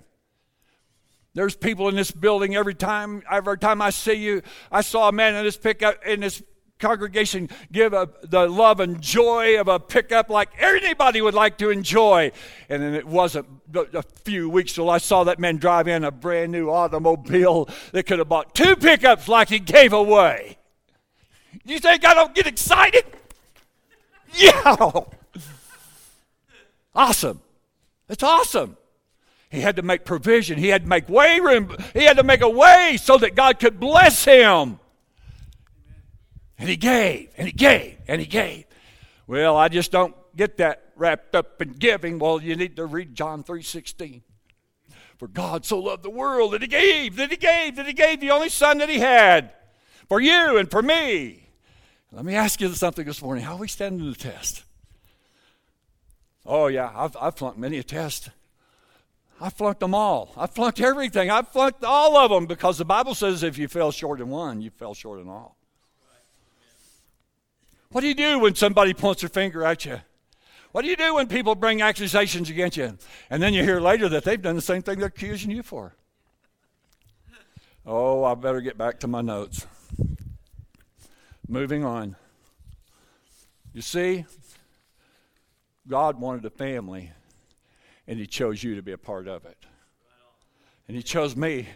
[1.34, 4.42] There's people in this building every time every time I see you.
[4.70, 6.42] I saw a man in this pickup in this
[6.78, 11.70] congregation give a, the love and joy of a pickup like anybody would like to
[11.70, 12.32] enjoy.
[12.68, 16.10] And then it wasn't a few weeks till I saw that man drive in a
[16.10, 20.58] brand new automobile that could have bought two pickups like he gave away.
[21.64, 23.04] You think I don't get excited?
[24.34, 24.76] Yeah.
[26.94, 27.40] Awesome.
[28.10, 28.76] It's awesome.
[29.52, 30.58] He had to make provision.
[30.58, 31.76] He had to make way room.
[31.92, 34.80] He had to make a way so that God could bless him.
[36.58, 38.64] And he gave, and he gave, and he gave.
[39.26, 42.18] Well, I just don't get that wrapped up in giving.
[42.18, 44.22] Well, you need to read John 3:16.
[45.18, 48.20] For God so loved the world that he gave, that he gave, that he gave
[48.20, 49.52] the only son that he had
[50.08, 51.46] for you and for me.
[52.10, 53.44] Let me ask you something this morning.
[53.44, 54.64] How are we standing in the test?
[56.46, 58.30] Oh, yeah, I've, I've flunked many a test.
[59.42, 60.32] I flunked them all.
[60.36, 61.28] I flunked everything.
[61.28, 64.62] I flunked all of them because the Bible says if you fell short in one,
[64.62, 65.56] you fell short in all.
[67.90, 70.00] What do you do when somebody points their finger at you?
[70.70, 72.96] What do you do when people bring accusations against you?
[73.30, 75.96] And then you hear later that they've done the same thing they're accusing you for.
[77.84, 79.66] Oh, I better get back to my notes.
[81.48, 82.14] Moving on.
[83.74, 84.24] You see,
[85.88, 87.10] God wanted a family,
[88.12, 89.56] and He chose you to be a part of it.
[90.86, 91.66] And He chose me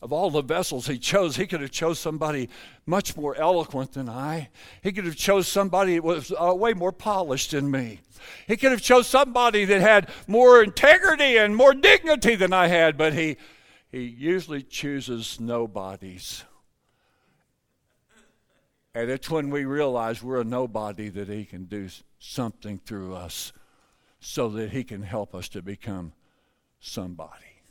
[0.00, 2.48] of all the vessels he chose, he could have chose somebody
[2.86, 4.48] much more eloquent than I.
[4.80, 8.00] He could have chose somebody that was uh, way more polished than me.
[8.46, 12.96] He could have chose somebody that had more integrity and more dignity than I had,
[12.96, 13.36] but he
[13.90, 16.44] he usually chooses nobodies.
[18.94, 23.52] And it's when we realize we're a nobody that he can do something through us
[24.20, 26.12] so that he can help us to become
[26.80, 27.62] somebody.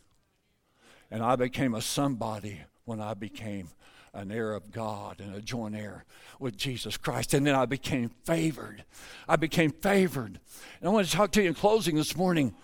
[1.10, 3.70] And I became a somebody when I became
[4.14, 6.06] an heir of God and a joint heir
[6.40, 7.34] with Jesus Christ.
[7.34, 8.84] And then I became favored.
[9.28, 10.40] I became favored.
[10.80, 12.56] And I want to talk to you in closing this morning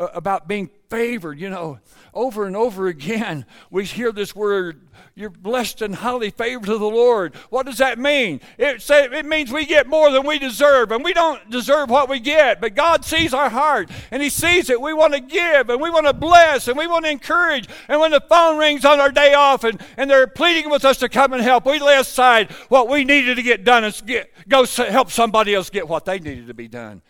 [0.00, 1.38] uh, about being favored.
[1.38, 1.78] You know,
[2.14, 6.86] over and over again, we hear this word, you're blessed and highly favored of the
[6.86, 7.34] Lord.
[7.50, 8.40] What does that mean?
[8.56, 12.08] It, say, it means we get more than we deserve, and we don't deserve what
[12.08, 14.80] we get, but God sees our heart, and He sees it.
[14.80, 17.68] We want to give, and we want to bless, and we want to encourage.
[17.86, 20.96] And when the phone rings on our day off and, and they're pleading with us
[20.98, 24.30] to come and help, we lay aside what we needed to get done and get,
[24.48, 27.02] go help somebody else get what they needed to be done.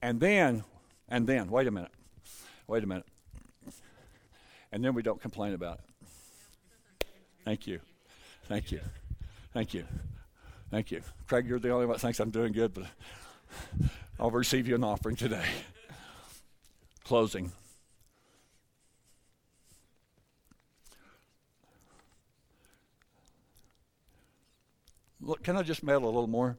[0.00, 0.62] And then,
[1.08, 1.90] and then, wait a minute.
[2.70, 3.06] Wait a minute.
[4.70, 7.06] And then we don't complain about it.
[7.44, 7.80] Thank you.
[8.44, 8.78] Thank you.
[9.52, 9.84] Thank you.
[10.70, 11.02] Thank you.
[11.26, 12.84] Craig, you're the only one that thinks I'm doing good, but
[14.20, 15.46] I'll receive you an offering today.
[17.02, 17.50] Closing.
[25.20, 26.56] Look, can I just meddle a little more?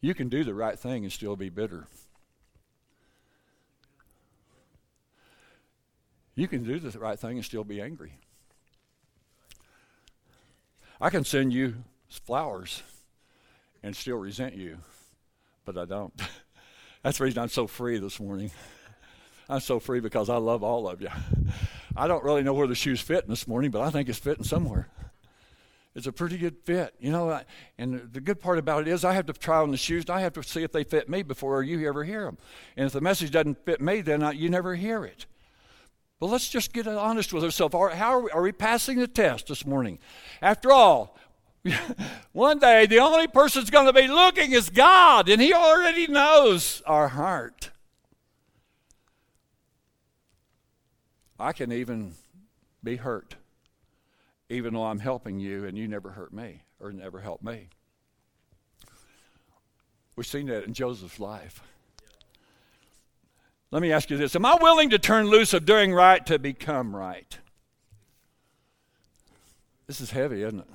[0.00, 1.88] You can do the right thing and still be bitter.
[6.38, 8.12] You can do the right thing and still be angry.
[11.00, 11.74] I can send you
[12.08, 12.80] flowers
[13.82, 14.78] and still resent you,
[15.64, 16.14] but I don't.
[17.02, 18.52] That's the reason I'm so free this morning.
[19.48, 21.08] I'm so free because I love all of you.
[21.96, 24.44] I don't really know where the shoes fit this morning, but I think it's fitting
[24.44, 24.86] somewhere.
[25.96, 27.40] It's a pretty good fit, you know.
[27.78, 30.10] And the good part about it is, I have to try on the shoes, and
[30.10, 32.38] I have to see if they fit me before you ever hear them.
[32.76, 35.26] And if the message doesn't fit me, then I, you never hear it.
[36.20, 37.74] But let's just get honest with ourselves.
[37.74, 39.98] Are, how are we, are we passing the test this morning?
[40.42, 41.16] After all,
[42.32, 46.06] one day the only person that's going to be looking is God, and He already
[46.08, 47.70] knows our heart.
[51.38, 52.14] I can even
[52.82, 53.36] be hurt,
[54.48, 57.68] even though I'm helping you and you never hurt me or never help me.
[60.16, 61.62] We've seen that in Joseph's life.
[63.70, 66.38] Let me ask you this Am I willing to turn loose of doing right to
[66.38, 67.38] become right?
[69.86, 70.66] This is heavy, isn't it?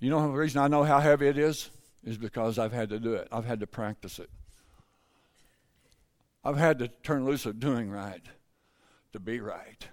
[0.00, 1.70] You know the reason I know how heavy it is?
[2.04, 3.28] Is because I've had to do it.
[3.30, 4.30] I've had to practice it.
[6.42, 8.22] I've had to turn loose of doing right
[9.12, 9.86] to be right.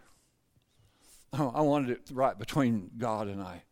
[1.33, 3.63] Oh, I wanted it right between God and I.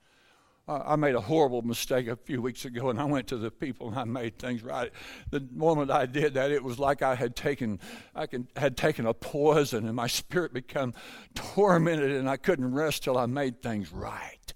[0.67, 3.89] I made a horrible mistake a few weeks ago, and I went to the people
[3.89, 4.91] and I made things right.
[5.29, 7.79] The moment I did that, it was like I had taken,
[8.15, 10.95] I can, had taken a poison, and my spirit became
[11.35, 14.53] tormented, and I couldn't rest till I made things right.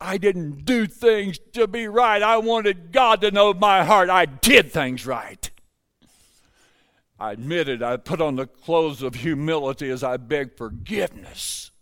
[0.00, 2.22] I didn't do things to be right.
[2.22, 4.08] I wanted God to know my heart.
[4.08, 5.50] I did things right.
[7.18, 11.72] I admitted I put on the clothes of humility as I begged forgiveness.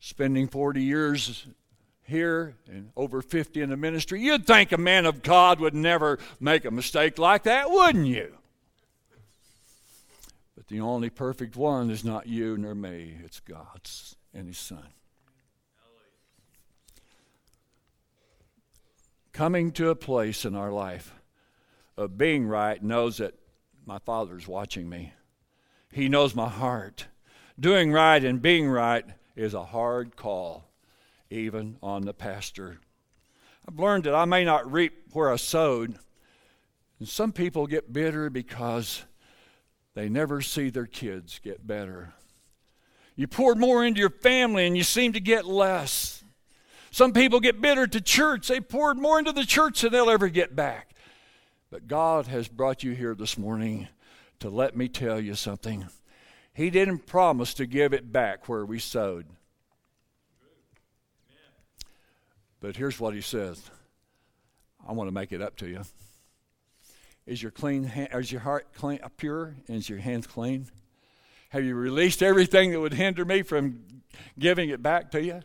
[0.00, 1.46] Spending 40 years
[2.04, 6.18] here and over 50 in the ministry, you'd think a man of God would never
[6.40, 8.34] make a mistake like that, wouldn't you?
[10.56, 14.86] But the only perfect one is not you nor me, it's God's and His Son.
[19.32, 21.14] Coming to a place in our life
[21.96, 23.34] of being right knows that
[23.86, 25.12] my Father's watching me.
[25.92, 27.06] He knows my heart.
[27.58, 29.04] Doing right and being right
[29.40, 30.68] is a hard call,
[31.30, 32.78] even on the pastor.
[33.66, 35.98] I've learned that I may not reap where I sowed.
[36.98, 39.04] And some people get bitter because
[39.94, 42.12] they never see their kids get better.
[43.16, 46.22] You poured more into your family and you seem to get less.
[46.90, 48.48] Some people get bitter to church.
[48.48, 50.94] They poured more into the church than they'll ever get back.
[51.70, 53.88] But God has brought you here this morning
[54.40, 55.86] to let me tell you something.
[56.52, 59.26] He didn't promise to give it back where we sowed.
[62.60, 63.70] But here's what he says
[64.86, 65.82] I want to make it up to you.
[67.26, 70.66] Is your clean is your heart clean pure is your hands clean?
[71.50, 73.84] Have you released everything that would hinder me from
[74.38, 75.40] giving it back to you?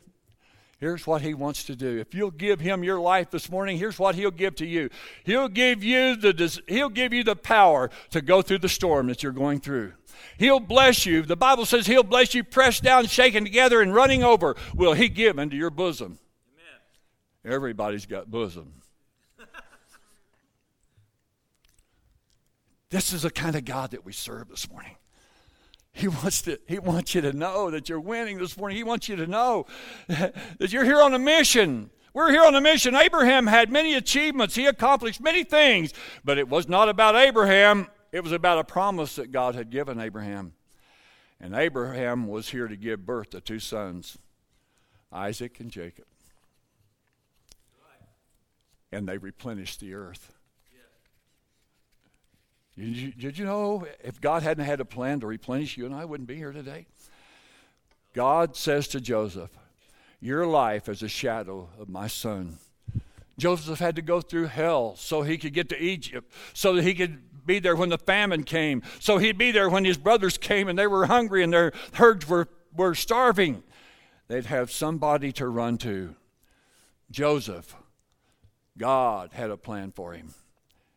[0.78, 2.00] Here's what he wants to do.
[2.00, 4.90] If you'll give him your life this morning, here's what he'll give to you.
[5.24, 9.24] He'll give you the he'll give you the power to go through the storm that
[9.24, 9.94] you're going through.
[10.38, 11.22] He'll bless you.
[11.22, 15.08] The Bible says he'll bless you pressed down, shaken together and running over will he
[15.08, 16.20] give into your bosom.
[16.54, 17.56] Amen.
[17.56, 18.74] Everybody's got bosom.
[22.90, 24.98] this is the kind of God that we serve this morning.
[25.96, 28.76] He wants, to, he wants you to know that you're winning this morning.
[28.76, 29.66] He wants you to know
[30.10, 31.90] that you're here on a mission.
[32.14, 32.96] We're here on a mission.
[32.96, 35.94] Abraham had many achievements, he accomplished many things,
[36.26, 37.88] but it was not about Abraham.
[38.12, 40.54] It was about a promise that God had given Abraham.
[41.40, 44.18] And Abraham was here to give birth to two sons,
[45.14, 46.06] Isaac and Jacob.
[48.92, 50.35] And they replenished the earth.
[52.78, 55.96] Did you, did you know if God hadn't had a plan to replenish you and
[55.96, 56.88] I wouldn't be here today?
[58.14, 59.52] God says to Joseph,
[60.20, 62.58] Your life is a shadow of my son.
[63.38, 66.94] Joseph had to go through hell so he could get to Egypt, so that he
[66.94, 70.68] could be there when the famine came, so he'd be there when his brothers came
[70.68, 73.64] and they were hungry and their herds were, were starving.
[74.28, 76.16] They'd have somebody to run to.
[77.12, 77.76] Joseph,
[78.78, 80.34] God had a plan for him.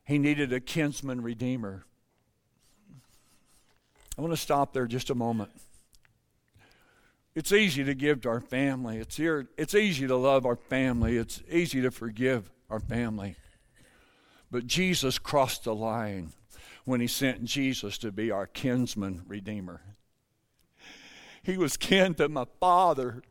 [0.09, 1.85] He needed a kinsman redeemer.
[4.17, 5.51] I want to stop there just a moment.
[7.35, 8.97] It's easy to give to our family.
[8.97, 11.19] It's, here, it's easy to love our family.
[11.19, 13.37] It's easy to forgive our family.
[14.51, 16.33] But Jesus crossed the line
[16.87, 19.83] when he sent Jesus to be our kinsman redeemer.
[21.43, 23.23] He was kin to my father.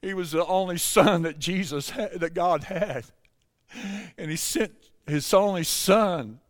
[0.00, 3.04] He was the only son that Jesus had, that God had.
[4.16, 6.40] And he sent his only son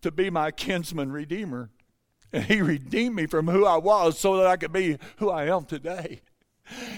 [0.00, 1.70] to be my kinsman redeemer.
[2.32, 5.54] And he redeemed me from who I was so that I could be who I
[5.54, 6.22] am today.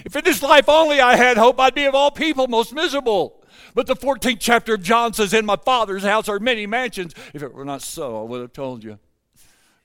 [0.05, 3.43] If in this life only I had hope, I'd be of all people most miserable.
[3.75, 7.15] But the 14th chapter of John says, In my Father's house are many mansions.
[7.33, 8.99] If it were not so, I would have told you.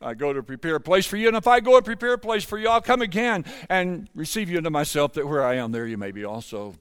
[0.02, 2.18] I go to prepare a place for you, and if I go and prepare a
[2.18, 5.74] place for you, I'll come again and receive you into myself, that where I am,
[5.74, 6.76] there you may be also.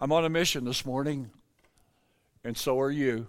[0.00, 1.30] I'm on a mission this morning,
[2.44, 3.26] and so are you.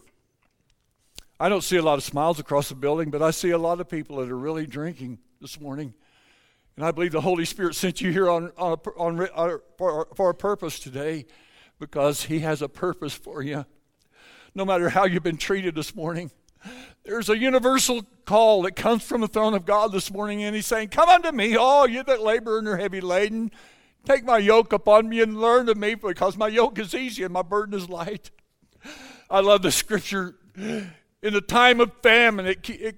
[1.39, 3.81] I don't see a lot of smiles across the building, but I see a lot
[3.81, 5.93] of people that are really drinking this morning.
[6.77, 10.29] And I believe the Holy Spirit sent you here on, on, on, on for, for
[10.29, 11.25] a purpose today
[11.79, 13.65] because He has a purpose for you.
[14.53, 16.31] No matter how you've been treated this morning,
[17.03, 20.67] there's a universal call that comes from the throne of God this morning, and He's
[20.67, 23.51] saying, Come unto me, all you that labor and are heavy laden.
[24.05, 27.33] Take my yoke upon me and learn of me, because my yoke is easy and
[27.33, 28.31] my burden is light.
[29.31, 30.35] I love the scripture.
[30.57, 32.97] In a time of famine, it, it,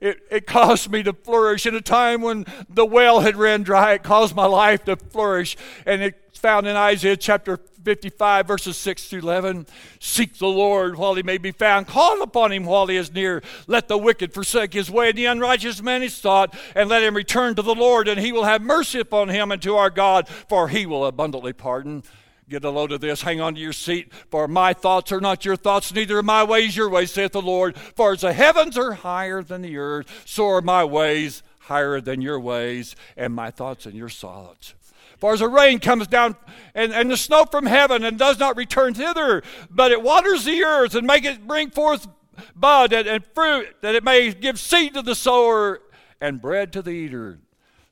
[0.00, 1.64] it, it, caused me to flourish.
[1.64, 5.56] In a time when the well had ran dry, it caused my life to flourish.
[5.86, 9.66] And it's found in Isaiah chapter 55, verses 6 to 11.
[10.00, 11.86] Seek the Lord while he may be found.
[11.86, 13.42] Call upon him while he is near.
[13.66, 17.16] Let the wicked forsake his way, and the unrighteous man his thought, and let him
[17.16, 20.28] return to the Lord, and he will have mercy upon him and to our God,
[20.28, 22.02] for he will abundantly pardon.
[22.50, 23.22] Get a load of this.
[23.22, 24.12] Hang on to your seat.
[24.28, 27.40] For my thoughts are not your thoughts, neither are my ways your ways, saith the
[27.40, 27.78] Lord.
[27.78, 32.20] For as the heavens are higher than the earth, so are my ways higher than
[32.20, 34.74] your ways, and my thoughts and your thoughts.
[35.18, 36.34] For as the rain comes down
[36.74, 40.64] and, and the snow from heaven and does not return thither, but it waters the
[40.64, 42.08] earth and make it bring forth
[42.56, 45.82] bud and, and fruit, that it may give seed to the sower
[46.20, 47.38] and bread to the eater.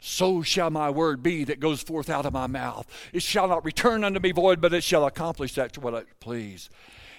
[0.01, 2.87] So shall my word be that goes forth out of my mouth.
[3.13, 6.03] It shall not return unto me void, but it shall accomplish that to what I
[6.21, 6.71] please,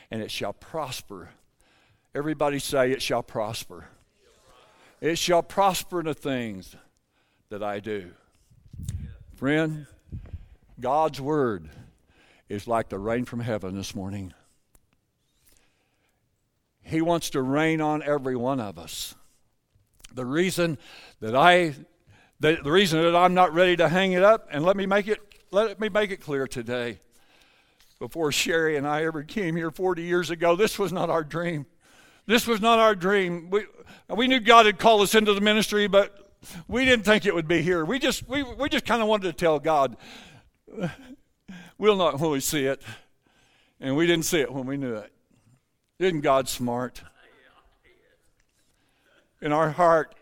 [0.09, 1.29] and it shall prosper.
[2.15, 3.87] Everybody say, It shall prosper.
[5.01, 6.75] It shall prosper in the things
[7.49, 8.11] that I do.
[9.35, 9.85] Friend,
[10.79, 11.69] God's word
[12.49, 14.33] is like the rain from heaven this morning.
[16.81, 19.15] He wants to rain on every one of us.
[20.13, 20.77] The reason
[21.21, 21.75] that I
[22.39, 25.07] the, the reason that I'm not ready to hang it up, and let me make
[25.07, 25.19] it
[25.51, 26.99] let me make it clear today.
[27.97, 31.65] Before Sherry and I ever came here 40 years ago, this was not our dream.
[32.27, 33.49] This was not our dream.
[33.49, 33.65] We,
[34.07, 36.31] we knew God had called us into the ministry, but
[36.67, 37.83] we didn't think it would be here.
[37.83, 39.97] We just we, we just kind of wanted to tell God,
[41.77, 42.81] we'll not when we see it.
[43.81, 45.11] And we didn't see it when we knew it.
[45.99, 47.01] Isn't God smart?
[49.41, 50.15] In our heart,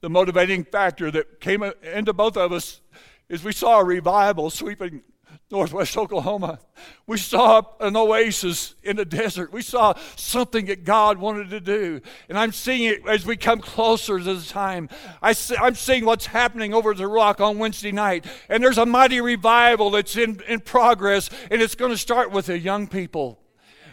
[0.00, 2.80] the motivating factor that came into both of us
[3.28, 5.02] is we saw a revival sweeping
[5.50, 6.58] northwest Oklahoma.
[7.06, 9.52] We saw an oasis in the desert.
[9.52, 12.00] We saw something that God wanted to do.
[12.28, 14.88] And I'm seeing it as we come closer to the time.
[15.22, 18.26] I am seeing what's happening over the rock on Wednesday night.
[18.48, 22.46] And there's a mighty revival that's in, in progress, and it's going to start with
[22.46, 23.40] the young people.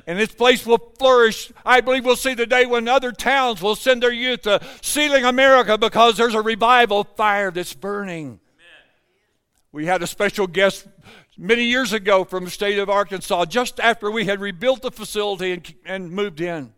[0.08, 1.52] And this place will flourish.
[1.66, 5.26] I believe we'll see the day when other towns will send their youth to Seiling
[5.26, 8.40] America because there's a revival fire that's burning.
[9.72, 10.88] We had a special guest
[11.38, 15.52] many years ago from the state of Arkansas, just after we had rebuilt the facility
[15.52, 16.74] and, and moved in.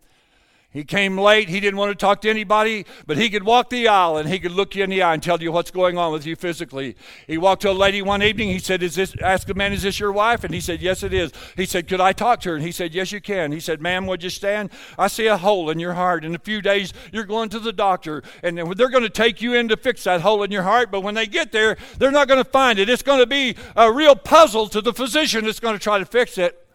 [0.70, 1.48] He came late.
[1.48, 4.38] He didn't want to talk to anybody, but he could walk the aisle and he
[4.38, 6.96] could look you in the eye and tell you what's going on with you physically.
[7.26, 8.50] He walked to a lady one evening.
[8.50, 11.04] He said, "Is this?" Asked the man, "Is this your wife?" And he said, "Yes,
[11.04, 13.54] it is." He said, "Could I talk to her?" And he said, "Yes, you can."
[13.54, 14.70] He said, "Ma'am, would you stand?
[15.00, 16.26] I see a hole in your heart.
[16.26, 19.56] In a few days, you're going to the doctor, and they're going to take you
[19.56, 20.92] in to fix that hole in your heart.
[20.92, 22.90] But when they get there, they're not going to find it.
[22.90, 26.06] It's going to be a real puzzle to the physician that's going to try to
[26.06, 26.68] fix it."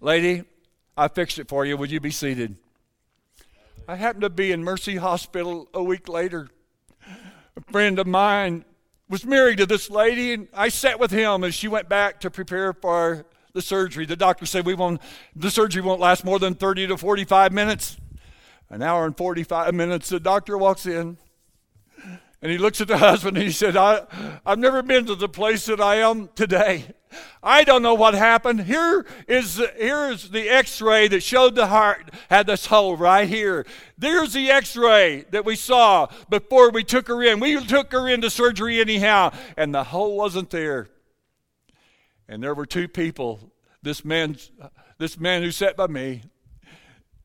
[0.00, 0.44] Lady,
[0.96, 1.76] I fixed it for you.
[1.76, 2.56] Would you be seated?
[3.88, 6.48] I happened to be in Mercy Hospital a week later.
[7.56, 8.64] A friend of mine
[9.08, 12.30] was married to this lady, and I sat with him as she went back to
[12.30, 14.06] prepare for the surgery.
[14.06, 15.00] The doctor said we won't,
[15.34, 17.96] the surgery won't last more than 30 to 45 minutes.
[18.70, 21.18] An hour and 45 minutes, the doctor walks in
[22.40, 24.04] and he looks at the husband and he said, I,
[24.46, 26.86] I've never been to the place that I am today.
[27.42, 28.62] I don't know what happened.
[28.62, 33.28] Here is, here is the x ray that showed the heart had this hole right
[33.28, 33.66] here.
[33.98, 37.40] There's the x ray that we saw before we took her in.
[37.40, 40.88] We took her into surgery anyhow, and the hole wasn't there.
[42.28, 43.52] And there were two people.
[43.82, 44.36] This man,
[44.98, 46.22] this man who sat by me,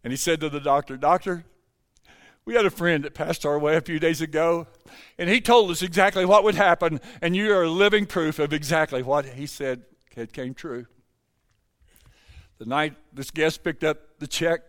[0.03, 1.45] and he said to the doctor, Doctor,
[2.45, 4.67] we had a friend that passed our way a few days ago,
[5.17, 9.03] and he told us exactly what would happen, and you are living proof of exactly
[9.03, 9.83] what he said
[10.15, 10.87] it came true.
[12.57, 14.61] The night this guest picked up the check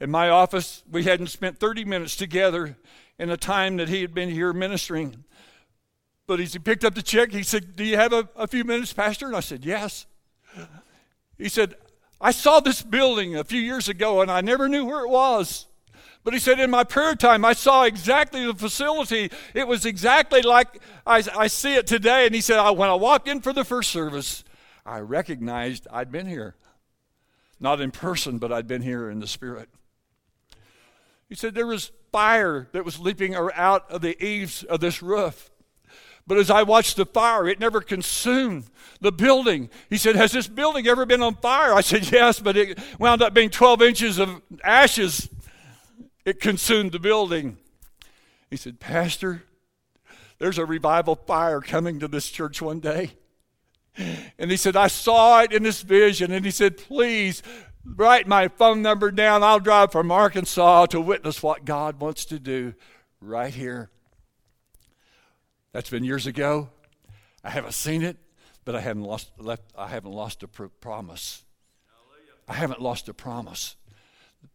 [0.00, 2.76] in my office, we hadn't spent 30 minutes together
[3.18, 5.24] in the time that he had been here ministering.
[6.26, 8.64] But as he picked up the check, he said, Do you have a, a few
[8.64, 9.26] minutes, Pastor?
[9.26, 10.06] And I said, Yes.
[11.38, 11.74] He said,
[12.20, 15.66] I saw this building a few years ago and I never knew where it was.
[16.24, 19.30] But he said, in my prayer time, I saw exactly the facility.
[19.52, 22.24] It was exactly like I, I see it today.
[22.24, 24.42] And he said, when I walked in for the first service,
[24.86, 26.56] I recognized I'd been here.
[27.60, 29.68] Not in person, but I'd been here in the spirit.
[31.28, 35.50] He said, there was fire that was leaping out of the eaves of this roof.
[36.26, 38.64] But as I watched the fire, it never consumed
[39.00, 39.68] the building.
[39.90, 41.74] He said, Has this building ever been on fire?
[41.74, 45.28] I said, Yes, but it wound up being 12 inches of ashes.
[46.24, 47.58] It consumed the building.
[48.50, 49.42] He said, Pastor,
[50.38, 53.12] there's a revival fire coming to this church one day.
[54.38, 56.32] And he said, I saw it in this vision.
[56.32, 57.42] And he said, Please
[57.84, 59.42] write my phone number down.
[59.42, 62.74] I'll drive from Arkansas to witness what God wants to do
[63.20, 63.90] right here.
[65.72, 66.70] That's been years ago.
[67.42, 68.16] I haven't seen it,
[68.64, 71.42] but I haven't lost, left, I haven't lost a pr- promise.
[72.48, 73.76] I haven't lost a promise.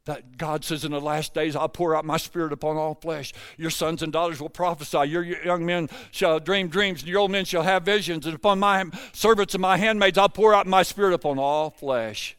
[0.06, 3.34] That God says in the last days, I'll pour out my spirit upon all flesh.
[3.58, 5.10] Your sons and daughters will prophesy.
[5.10, 8.26] Your young men shall dream dreams, and your old men shall have visions.
[8.26, 12.38] And upon my servants and my handmaids, I'll pour out my spirit upon all flesh.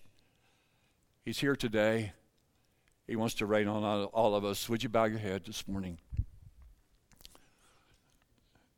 [1.24, 2.12] He's here today.
[3.06, 4.68] He wants to reign on all of us.
[4.68, 5.98] Would you bow your head this morning?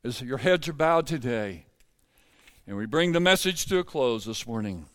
[0.05, 1.65] as your heads are bowed today,
[2.67, 4.87] and we bring the message to a close this morning,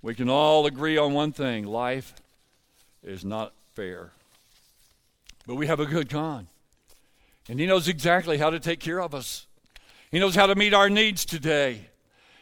[0.00, 2.14] we can all agree on one thing life
[3.02, 4.12] is not fair.
[5.46, 6.46] But we have a good God,
[7.48, 9.46] and He knows exactly how to take care of us.
[10.10, 11.88] He knows how to meet our needs today.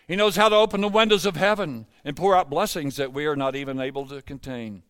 [0.08, 3.26] He knows how to open the windows of heaven and pour out blessings that we
[3.26, 4.82] are not even able to contain.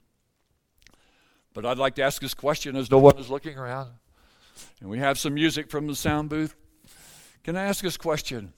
[1.52, 3.90] But I'd like to ask this question as no one is looking around.
[4.80, 6.54] And we have some music from the sound booth.
[7.44, 8.54] Can I ask this question?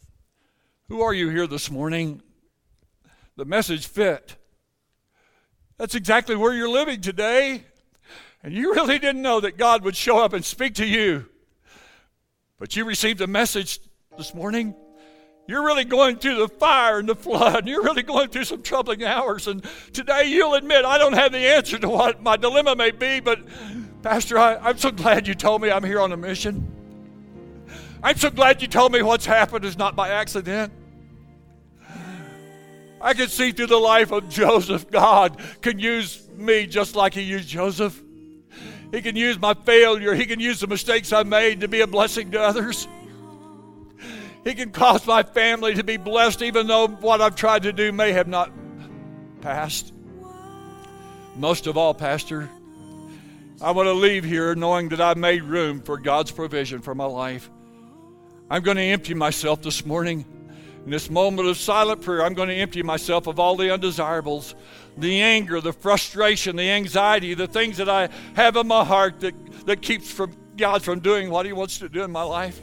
[0.88, 2.22] Who are you here this morning?
[3.36, 4.36] The message fit.
[5.82, 7.64] That's exactly where you're living today.
[8.44, 11.26] And you really didn't know that God would show up and speak to you.
[12.60, 13.80] But you received a message
[14.16, 14.76] this morning.
[15.48, 17.66] You're really going through the fire and the flood.
[17.66, 19.48] You're really going through some troubling hours.
[19.48, 23.18] And today you'll admit, I don't have the answer to what my dilemma may be,
[23.18, 23.40] but
[24.02, 26.64] Pastor, I, am so glad you told me I'm here on a mission.
[28.04, 30.72] I'm so glad you told me what's happened is not by accident.
[33.02, 37.22] I can see through the life of Joseph, God can use me just like He
[37.22, 38.00] used Joseph.
[38.92, 41.86] He can use my failure, He can use the mistakes I made to be a
[41.86, 42.86] blessing to others.
[44.44, 47.92] He can cause my family to be blessed, even though what I've tried to do
[47.92, 48.52] may have not
[49.40, 49.92] passed.
[51.36, 52.48] Most of all, Pastor,
[53.60, 57.04] I want to leave here knowing that I've made room for God's provision for my
[57.04, 57.48] life.
[58.50, 60.24] I'm going to empty myself this morning.
[60.84, 64.56] In this moment of silent prayer, I'm going to empty myself of all the undesirables,
[64.96, 69.34] the anger, the frustration, the anxiety, the things that I have in my heart that,
[69.66, 72.60] that keeps from God from doing what He wants to do in my life.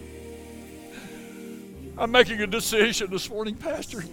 [1.97, 4.03] I'm making a decision this morning, Pastor.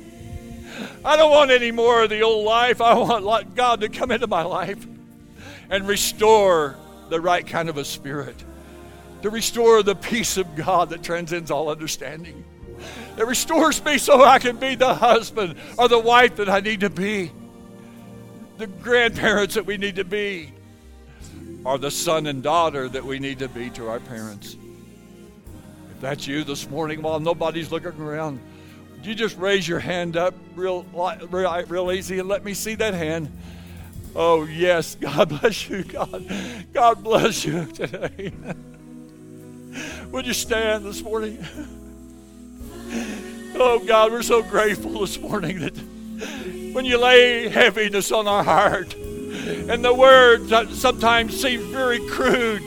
[1.04, 2.80] I don't want any more of the old life.
[2.80, 4.86] I want God to come into my life
[5.68, 6.76] and restore
[7.09, 8.36] the right kind of a spirit,
[9.22, 12.44] to restore the peace of God that transcends all understanding,
[13.16, 16.81] that restores me so I can be the husband or the wife that I need
[16.81, 17.33] to be,
[18.59, 20.53] the grandparents that we need to be,
[21.64, 24.57] or the son and daughter that we need to be to our parents.
[25.91, 28.41] If that's you this morning while nobody's looking around,
[29.03, 32.95] you just raise your hand up real, real, real easy and let me see that
[32.95, 33.31] hand.
[34.14, 34.95] Oh, yes.
[34.95, 36.27] God bless you, God.
[36.72, 38.33] God bless you today.
[40.11, 41.45] Would you stand this morning?
[43.59, 45.74] Oh, God, we're so grateful this morning that
[46.74, 52.61] when you lay heaviness on our heart and the words that sometimes seem very crude,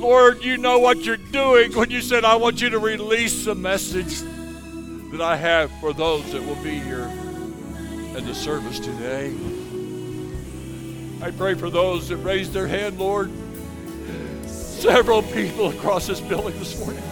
[0.00, 3.54] Lord, you know what you're doing when you said, I want you to release a
[3.54, 4.22] message
[5.12, 7.08] that I have for those that will be here
[8.16, 9.32] in the service today.
[11.22, 13.30] I pray for those that raised their hand, Lord.
[14.46, 17.04] Several people across this building this morning.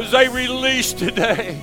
[0.00, 1.60] As they release today,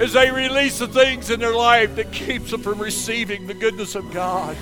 [0.00, 3.96] as they release the things in their life that keeps them from receiving the goodness
[3.96, 4.56] of God.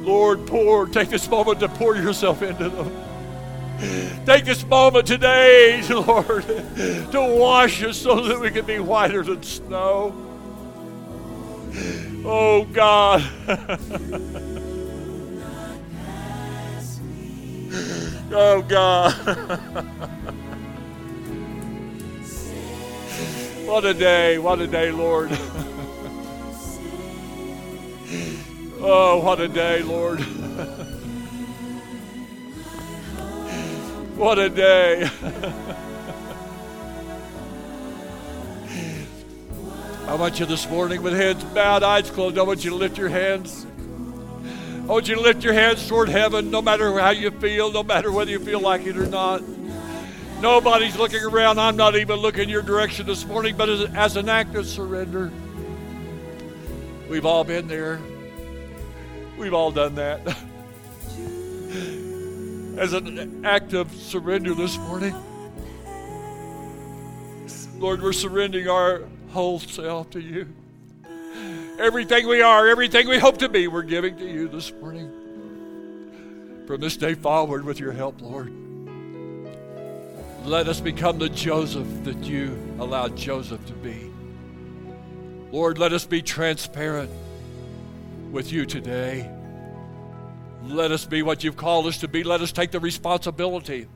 [0.00, 4.24] Lord, pour, take this moment to pour yourself into them.
[4.24, 9.42] Take this moment today, Lord, to wash us so that we can be whiter than
[9.42, 10.14] snow.
[12.24, 13.22] Oh, God.
[18.32, 20.36] oh, God.
[23.70, 24.36] what a day.
[24.36, 25.30] What a day, Lord.
[28.82, 30.20] Oh, what a day, Lord.
[34.16, 35.08] what a day.
[40.08, 42.38] I want you this morning with heads bowed, eyes closed.
[42.38, 43.66] I want you to lift your hands.
[44.82, 47.82] I want you to lift your hands toward heaven, no matter how you feel, no
[47.82, 49.42] matter whether you feel like it or not.
[50.40, 51.60] Nobody's looking around.
[51.60, 55.30] I'm not even looking your direction this morning, but as, as an act of surrender,
[57.10, 58.00] we've all been there.
[59.36, 60.20] We've all done that.
[62.78, 65.14] As an act of surrender this morning,
[67.78, 70.46] Lord, we're surrendering our whole self to you.
[71.78, 75.10] Everything we are, everything we hope to be, we're giving to you this morning.
[76.66, 78.52] From this day forward, with your help, Lord,
[80.44, 84.10] let us become the Joseph that you allowed Joseph to be.
[85.52, 87.10] Lord, let us be transparent
[88.30, 89.30] with you today.
[90.62, 92.22] Let us be what you've called us to be.
[92.22, 93.86] Let us take the responsibility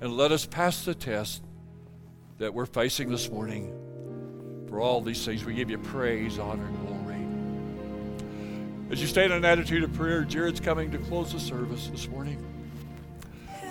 [0.00, 1.42] and let us pass the test
[2.38, 3.78] that we're facing this morning.
[4.68, 6.92] For all these things, we give you praise, honor, and glory.
[8.90, 12.08] As you stay in an attitude of prayer, Jared's coming to close the service this
[12.08, 12.44] morning.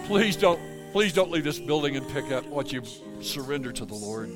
[0.06, 0.60] Please don't,
[0.92, 2.90] please don't leave this building and pick up what you've
[3.22, 4.30] surrendered to the Lord.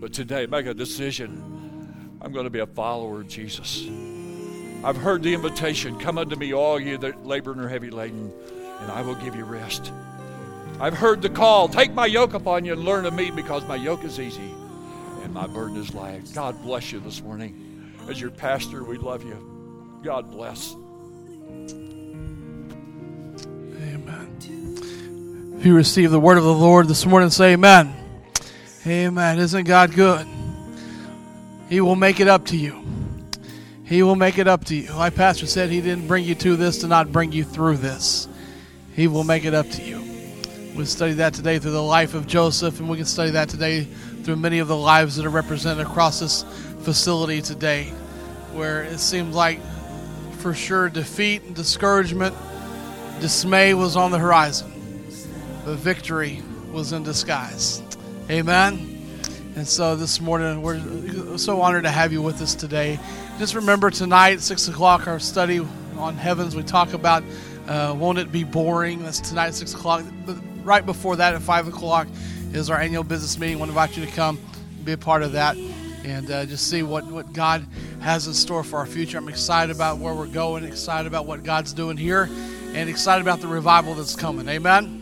[0.00, 2.18] But today, make a decision.
[2.20, 3.86] I'm going to be a follower of Jesus.
[4.84, 8.32] I've heard the invitation come unto me, all you that labor and are heavy laden,
[8.80, 9.92] and I will give you rest.
[10.80, 13.74] I've heard the call take my yoke upon you and learn of me because my
[13.74, 14.54] yoke is easy
[15.22, 16.30] and my burden is light.
[16.32, 17.92] God bless you this morning.
[18.08, 20.00] As your pastor, we love you.
[20.04, 20.76] God bless.
[25.58, 27.92] If you receive the word of the Lord this morning, say amen.
[28.86, 29.40] Amen.
[29.40, 30.24] Isn't God good?
[31.68, 32.80] He will make it up to you.
[33.82, 34.88] He will make it up to you.
[34.92, 38.28] My pastor said he didn't bring you to this to not bring you through this.
[38.94, 39.98] He will make it up to you.
[40.76, 43.82] We study that today through the life of Joseph, and we can study that today
[44.22, 46.44] through many of the lives that are represented across this
[46.82, 47.86] facility today,
[48.52, 49.60] where it seemed like
[50.34, 52.36] for sure defeat and discouragement,
[53.20, 54.72] dismay was on the horizon,
[55.68, 56.40] but victory
[56.72, 57.82] was in disguise.
[58.30, 59.20] Amen.
[59.54, 62.98] And so this morning, we're so honored to have you with us today.
[63.38, 65.60] Just remember tonight, 6 o'clock, our study
[65.98, 66.56] on heavens.
[66.56, 67.22] We talk about
[67.66, 69.02] uh, Won't It Be Boring?
[69.02, 70.06] That's tonight 6 o'clock.
[70.24, 72.08] But right before that, at 5 o'clock,
[72.54, 73.56] is our annual business meeting.
[73.56, 74.38] I want to invite you to come
[74.84, 75.54] be a part of that
[76.02, 77.66] and uh, just see what, what God
[78.00, 79.18] has in store for our future.
[79.18, 82.26] I'm excited about where we're going, excited about what God's doing here,
[82.72, 84.48] and excited about the revival that's coming.
[84.48, 84.97] Amen.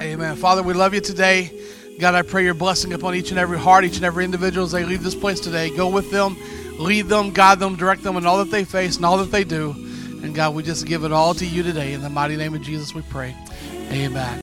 [0.00, 0.36] Amen.
[0.36, 1.50] Father, we love you today.
[1.98, 4.72] God, I pray your blessing upon each and every heart, each and every individual as
[4.72, 5.74] they leave this place today.
[5.76, 6.36] Go with them,
[6.78, 9.44] lead them, guide them, direct them in all that they face and all that they
[9.44, 9.72] do.
[10.22, 11.92] And God, we just give it all to you today.
[11.92, 13.34] In the mighty name of Jesus, we pray.
[13.90, 14.38] Amen.